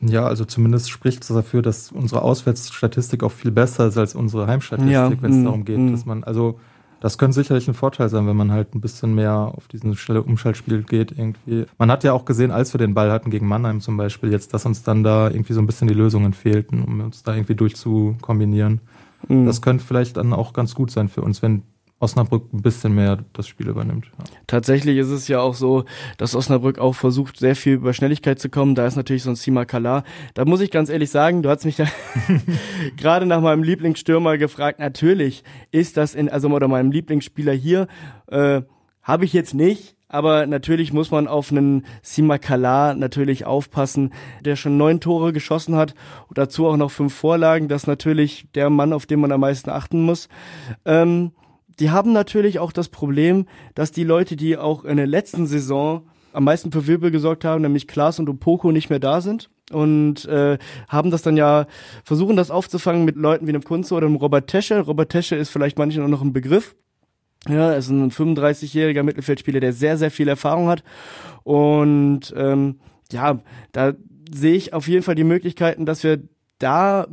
Ja, 0.00 0.26
also 0.26 0.44
zumindest 0.44 0.90
spricht 0.90 1.22
es 1.22 1.28
dafür, 1.28 1.60
dass 1.60 1.90
unsere 1.90 2.22
Auswärtsstatistik 2.22 3.24
auch 3.24 3.32
viel 3.32 3.50
besser 3.50 3.88
ist 3.88 3.98
als 3.98 4.14
unsere 4.14 4.46
Heimstatistik, 4.46 4.92
ja, 4.92 5.10
wenn 5.20 5.32
es 5.32 5.38
mm, 5.38 5.44
darum 5.44 5.64
geht, 5.64 5.78
mm. 5.78 5.90
dass 5.90 6.06
man, 6.06 6.22
also 6.22 6.60
das 7.00 7.18
könnte 7.18 7.34
sicherlich 7.34 7.68
ein 7.68 7.74
Vorteil 7.74 8.08
sein, 8.08 8.26
wenn 8.26 8.36
man 8.36 8.50
halt 8.50 8.74
ein 8.74 8.80
bisschen 8.80 9.14
mehr 9.14 9.52
auf 9.56 9.68
diesen 9.68 9.96
schnelle 9.96 10.22
Umschaltspiel 10.22 10.82
geht 10.82 11.12
irgendwie. 11.12 11.66
Man 11.78 11.90
hat 11.90 12.04
ja 12.04 12.12
auch 12.12 12.24
gesehen, 12.24 12.50
als 12.50 12.74
wir 12.74 12.78
den 12.78 12.94
Ball 12.94 13.12
hatten 13.12 13.30
gegen 13.30 13.46
Mannheim 13.46 13.80
zum 13.80 13.96
Beispiel, 13.96 14.32
jetzt, 14.32 14.52
dass 14.54 14.66
uns 14.66 14.82
dann 14.82 15.04
da 15.04 15.30
irgendwie 15.30 15.52
so 15.52 15.60
ein 15.60 15.66
bisschen 15.66 15.88
die 15.88 15.94
Lösungen 15.94 16.32
fehlten, 16.32 16.82
um 16.82 17.00
uns 17.00 17.22
da 17.22 17.34
irgendwie 17.34 17.54
durchzukombinieren. 17.54 18.80
Mhm. 19.28 19.46
Das 19.46 19.62
könnte 19.62 19.84
vielleicht 19.84 20.16
dann 20.16 20.32
auch 20.32 20.52
ganz 20.52 20.74
gut 20.74 20.90
sein 20.90 21.08
für 21.08 21.22
uns, 21.22 21.42
wenn 21.42 21.62
Osnabrück 22.00 22.52
ein 22.52 22.62
bisschen 22.62 22.94
mehr 22.94 23.24
das 23.32 23.48
Spiel 23.48 23.68
übernimmt. 23.68 24.06
Ja. 24.06 24.24
Tatsächlich 24.46 24.98
ist 24.98 25.08
es 25.08 25.26
ja 25.26 25.40
auch 25.40 25.54
so, 25.54 25.84
dass 26.16 26.36
Osnabrück 26.36 26.78
auch 26.78 26.94
versucht, 26.94 27.38
sehr 27.38 27.56
viel 27.56 27.74
über 27.74 27.92
Schnelligkeit 27.92 28.38
zu 28.38 28.48
kommen. 28.48 28.74
Da 28.74 28.86
ist 28.86 28.96
natürlich 28.96 29.24
so 29.24 29.30
ein 29.30 29.36
Sima 29.36 29.64
Kala. 29.64 30.04
Da 30.34 30.44
muss 30.44 30.60
ich 30.60 30.70
ganz 30.70 30.90
ehrlich 30.90 31.10
sagen, 31.10 31.42
du 31.42 31.50
hast 31.50 31.64
mich 31.64 31.78
ja 31.78 31.86
gerade 32.96 33.26
nach 33.26 33.40
meinem 33.40 33.64
Lieblingsstürmer 33.64 34.38
gefragt. 34.38 34.78
Natürlich 34.78 35.42
ist 35.72 35.96
das 35.96 36.14
in, 36.14 36.28
also 36.28 36.48
oder 36.48 36.68
meinem 36.68 36.92
Lieblingsspieler 36.92 37.52
hier, 37.52 37.88
äh, 38.28 38.62
habe 39.02 39.24
ich 39.24 39.32
jetzt 39.32 39.54
nicht. 39.54 39.96
Aber 40.10 40.46
natürlich 40.46 40.92
muss 40.92 41.10
man 41.10 41.28
auf 41.28 41.50
einen 41.50 41.84
Sima 42.00 42.38
Kala 42.38 42.94
natürlich 42.94 43.44
aufpassen, 43.44 44.14
der 44.42 44.56
schon 44.56 44.78
neun 44.78 45.00
Tore 45.00 45.34
geschossen 45.34 45.76
hat 45.76 45.94
und 46.28 46.38
dazu 46.38 46.66
auch 46.66 46.78
noch 46.78 46.90
fünf 46.90 47.14
Vorlagen. 47.14 47.68
Das 47.68 47.82
ist 47.82 47.86
natürlich 47.88 48.46
der 48.54 48.70
Mann, 48.70 48.94
auf 48.94 49.04
den 49.04 49.20
man 49.20 49.32
am 49.32 49.40
meisten 49.40 49.68
achten 49.68 50.02
muss. 50.02 50.30
Ähm, 50.86 51.32
die 51.80 51.90
haben 51.90 52.12
natürlich 52.12 52.58
auch 52.58 52.72
das 52.72 52.88
Problem, 52.88 53.46
dass 53.74 53.92
die 53.92 54.04
Leute, 54.04 54.36
die 54.36 54.56
auch 54.56 54.84
in 54.84 54.96
der 54.96 55.06
letzten 55.06 55.46
Saison 55.46 56.08
am 56.32 56.44
meisten 56.44 56.72
für 56.72 56.86
Wirbel 56.86 57.10
gesorgt 57.10 57.44
haben, 57.44 57.62
nämlich 57.62 57.88
Klaas 57.88 58.18
und 58.18 58.28
Opoko 58.28 58.70
nicht 58.70 58.90
mehr 58.90 58.98
da 58.98 59.20
sind 59.20 59.50
und 59.70 60.24
äh, 60.26 60.58
haben 60.88 61.10
das 61.10 61.22
dann 61.22 61.36
ja 61.36 61.66
versuchen 62.04 62.36
das 62.36 62.50
aufzufangen 62.50 63.04
mit 63.04 63.16
Leuten 63.16 63.46
wie 63.46 63.50
einem 63.50 63.64
Kunze 63.64 63.94
oder 63.94 64.06
einem 64.06 64.16
Robert 64.16 64.48
Tesche. 64.48 64.80
Robert 64.80 65.10
Tesche 65.10 65.36
ist 65.36 65.50
vielleicht 65.50 65.78
manchen 65.78 66.02
auch 66.02 66.08
noch 66.08 66.22
ein 66.22 66.32
Begriff. 66.32 66.76
Ja, 67.48 67.72
er 67.72 67.78
ist 67.78 67.88
ein 67.88 68.10
35-jähriger 68.10 69.02
Mittelfeldspieler, 69.02 69.60
der 69.60 69.72
sehr 69.72 69.96
sehr 69.96 70.10
viel 70.10 70.28
Erfahrung 70.28 70.68
hat 70.68 70.82
und 71.44 72.32
ähm, 72.36 72.80
ja, 73.10 73.40
da 73.72 73.94
sehe 74.30 74.54
ich 74.54 74.74
auf 74.74 74.88
jeden 74.88 75.02
Fall 75.02 75.14
die 75.14 75.24
Möglichkeiten, 75.24 75.86
dass 75.86 76.04
wir 76.04 76.20
da 76.58 77.06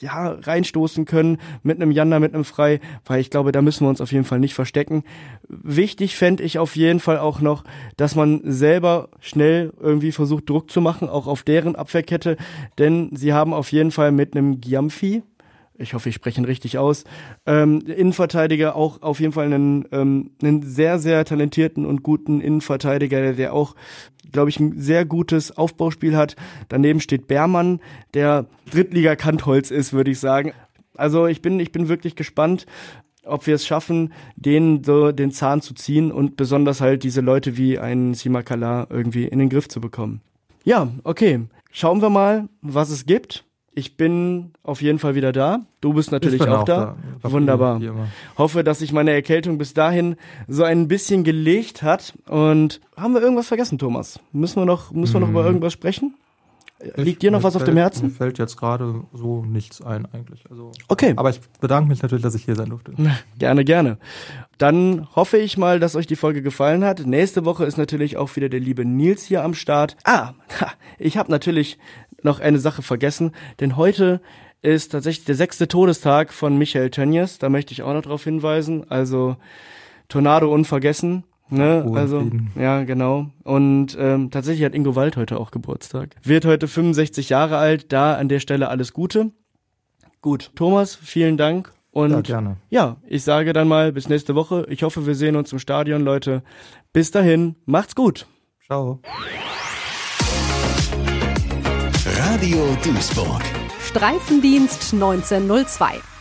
ja 0.00 0.32
reinstoßen 0.32 1.04
können 1.04 1.38
mit 1.62 1.80
einem 1.80 1.90
Janda, 1.90 2.20
mit 2.20 2.34
einem 2.34 2.44
Frei, 2.44 2.80
weil 3.06 3.20
ich 3.20 3.30
glaube, 3.30 3.52
da 3.52 3.62
müssen 3.62 3.84
wir 3.84 3.88
uns 3.88 4.00
auf 4.00 4.12
jeden 4.12 4.24
Fall 4.24 4.38
nicht 4.38 4.54
verstecken. 4.54 5.04
Wichtig 5.48 6.16
fände 6.16 6.42
ich 6.42 6.58
auf 6.58 6.76
jeden 6.76 7.00
Fall 7.00 7.18
auch 7.18 7.40
noch, 7.40 7.64
dass 7.96 8.14
man 8.14 8.40
selber 8.44 9.08
schnell 9.20 9.72
irgendwie 9.80 10.12
versucht, 10.12 10.48
Druck 10.48 10.70
zu 10.70 10.80
machen, 10.80 11.08
auch 11.08 11.26
auf 11.26 11.42
deren 11.42 11.76
Abwehrkette, 11.76 12.36
denn 12.78 13.10
sie 13.12 13.32
haben 13.32 13.54
auf 13.54 13.72
jeden 13.72 13.90
Fall 13.90 14.12
mit 14.12 14.36
einem 14.36 14.60
Giamfi, 14.60 15.22
ich 15.82 15.94
hoffe, 15.94 16.08
ich 16.08 16.14
spreche 16.14 16.40
ihn 16.40 16.44
richtig 16.44 16.78
aus, 16.78 17.04
ähm, 17.46 17.80
Innenverteidiger 17.80 18.76
auch 18.76 19.02
auf 19.02 19.20
jeden 19.20 19.32
Fall 19.32 19.46
einen, 19.46 19.86
ähm, 19.92 20.30
einen 20.42 20.62
sehr, 20.62 20.98
sehr 20.98 21.24
talentierten 21.24 21.84
und 21.84 22.02
guten 22.02 22.40
Innenverteidiger, 22.40 23.32
der 23.32 23.52
auch, 23.52 23.74
glaube 24.30 24.50
ich, 24.50 24.60
ein 24.60 24.78
sehr 24.78 25.04
gutes 25.04 25.56
Aufbauspiel 25.56 26.16
hat. 26.16 26.36
Daneben 26.68 27.00
steht 27.00 27.26
Bermann, 27.26 27.80
der 28.14 28.46
Drittliga-Kantholz 28.70 29.70
ist, 29.70 29.92
würde 29.92 30.10
ich 30.10 30.20
sagen. 30.20 30.52
Also 30.96 31.26
ich 31.26 31.42
bin, 31.42 31.58
ich 31.60 31.72
bin 31.72 31.88
wirklich 31.88 32.16
gespannt, 32.16 32.66
ob 33.24 33.46
wir 33.46 33.54
es 33.54 33.66
schaffen, 33.66 34.12
denen 34.36 34.84
so 34.84 35.12
den 35.12 35.30
Zahn 35.30 35.60
zu 35.60 35.74
ziehen 35.74 36.10
und 36.10 36.36
besonders 36.36 36.80
halt 36.80 37.02
diese 37.04 37.20
Leute 37.20 37.56
wie 37.56 37.78
ein 37.78 38.14
Simakala 38.14 38.86
irgendwie 38.90 39.24
in 39.24 39.38
den 39.38 39.48
Griff 39.48 39.68
zu 39.68 39.80
bekommen. 39.80 40.20
Ja, 40.64 40.88
okay. 41.04 41.40
Schauen 41.70 42.02
wir 42.02 42.10
mal, 42.10 42.48
was 42.60 42.90
es 42.90 43.06
gibt. 43.06 43.44
Ich 43.74 43.96
bin 43.96 44.52
auf 44.62 44.82
jeden 44.82 44.98
Fall 44.98 45.14
wieder 45.14 45.32
da. 45.32 45.60
Du 45.80 45.94
bist 45.94 46.12
natürlich 46.12 46.42
auch, 46.42 46.60
auch, 46.60 46.64
da. 46.64 46.96
da. 47.22 47.32
Wunderbar. 47.32 47.80
Hoffe, 48.36 48.64
dass 48.64 48.80
sich 48.80 48.92
meine 48.92 49.12
Erkältung 49.12 49.56
bis 49.56 49.72
dahin 49.72 50.16
so 50.46 50.62
ein 50.62 50.88
bisschen 50.88 51.24
gelegt 51.24 51.82
hat. 51.82 52.12
Und 52.28 52.82
haben 52.96 53.14
wir 53.14 53.22
irgendwas 53.22 53.48
vergessen, 53.48 53.78
Thomas? 53.78 54.20
Müssen 54.32 54.60
wir 54.60 54.66
noch, 54.66 54.92
müssen 54.92 55.14
wir 55.14 55.20
noch 55.20 55.30
über 55.30 55.40
hm. 55.40 55.46
irgendwas 55.46 55.72
sprechen? 55.72 56.14
Liegt 56.96 57.22
dir 57.22 57.30
noch 57.30 57.42
was 57.42 57.54
fällt, 57.54 57.62
auf 57.62 57.68
dem 57.68 57.76
Herzen? 57.76 58.08
Mir 58.08 58.12
fällt 58.12 58.38
jetzt 58.38 58.56
gerade 58.56 59.04
so 59.12 59.44
nichts 59.44 59.80
ein 59.82 60.06
eigentlich. 60.12 60.44
Also, 60.50 60.72
okay. 60.88 61.14
Aber 61.16 61.30
ich 61.30 61.40
bedanke 61.60 61.88
mich 61.88 62.02
natürlich, 62.02 62.22
dass 62.22 62.34
ich 62.34 62.44
hier 62.44 62.56
sein 62.56 62.70
durfte. 62.70 62.92
Gerne, 63.38 63.64
gerne. 63.64 63.98
Dann 64.58 65.08
hoffe 65.14 65.38
ich 65.38 65.56
mal, 65.56 65.80
dass 65.80 65.96
euch 65.96 66.06
die 66.06 66.16
Folge 66.16 66.42
gefallen 66.42 66.84
hat. 66.84 67.06
Nächste 67.06 67.44
Woche 67.44 67.64
ist 67.64 67.78
natürlich 67.78 68.16
auch 68.16 68.34
wieder 68.36 68.48
der 68.48 68.60
liebe 68.60 68.84
Nils 68.84 69.24
hier 69.24 69.44
am 69.44 69.54
Start. 69.54 69.96
Ah, 70.04 70.32
ich 70.98 71.16
habe 71.16 71.30
natürlich 71.30 71.78
noch 72.24 72.40
eine 72.40 72.58
Sache 72.58 72.82
vergessen, 72.82 73.32
denn 73.60 73.76
heute 73.76 74.20
ist 74.62 74.92
tatsächlich 74.92 75.24
der 75.24 75.34
sechste 75.34 75.68
Todestag 75.68 76.32
von 76.32 76.56
Michael 76.56 76.90
Tönnies. 76.90 77.38
Da 77.38 77.48
möchte 77.48 77.72
ich 77.72 77.82
auch 77.82 77.92
noch 77.92 78.02
darauf 78.02 78.24
hinweisen. 78.24 78.88
Also 78.88 79.36
Tornado 80.08 80.52
unvergessen. 80.52 81.24
Ne? 81.50 81.84
Oh, 81.86 81.94
also, 81.94 82.30
ja, 82.58 82.84
genau. 82.84 83.26
Und 83.42 83.96
ähm, 83.98 84.30
tatsächlich 84.30 84.64
hat 84.64 84.74
Ingo 84.74 84.94
Wald 84.96 85.16
heute 85.16 85.38
auch 85.38 85.50
Geburtstag. 85.50 86.16
Wird 86.22 86.44
heute 86.46 86.68
65 86.68 87.28
Jahre 87.28 87.58
alt. 87.58 87.92
Da 87.92 88.14
an 88.14 88.28
der 88.28 88.40
Stelle 88.40 88.68
alles 88.68 88.92
Gute. 88.92 89.32
Gut, 90.22 90.52
Thomas, 90.54 90.94
vielen 90.94 91.36
Dank. 91.36 91.72
Und 91.90 92.12
ja, 92.12 92.20
gerne. 92.22 92.56
ja, 92.70 92.96
ich 93.06 93.22
sage 93.22 93.52
dann 93.52 93.68
mal 93.68 93.92
bis 93.92 94.08
nächste 94.08 94.34
Woche. 94.34 94.64
Ich 94.70 94.82
hoffe, 94.82 95.06
wir 95.06 95.14
sehen 95.14 95.36
uns 95.36 95.52
im 95.52 95.58
Stadion, 95.58 96.02
Leute. 96.02 96.42
Bis 96.94 97.10
dahin, 97.10 97.56
macht's 97.66 97.94
gut. 97.94 98.26
Ciao. 98.64 99.00
Radio 102.42 102.76
Duisburg. 102.82 103.40
Streifendienst 103.78 104.92
1902. 104.94 106.11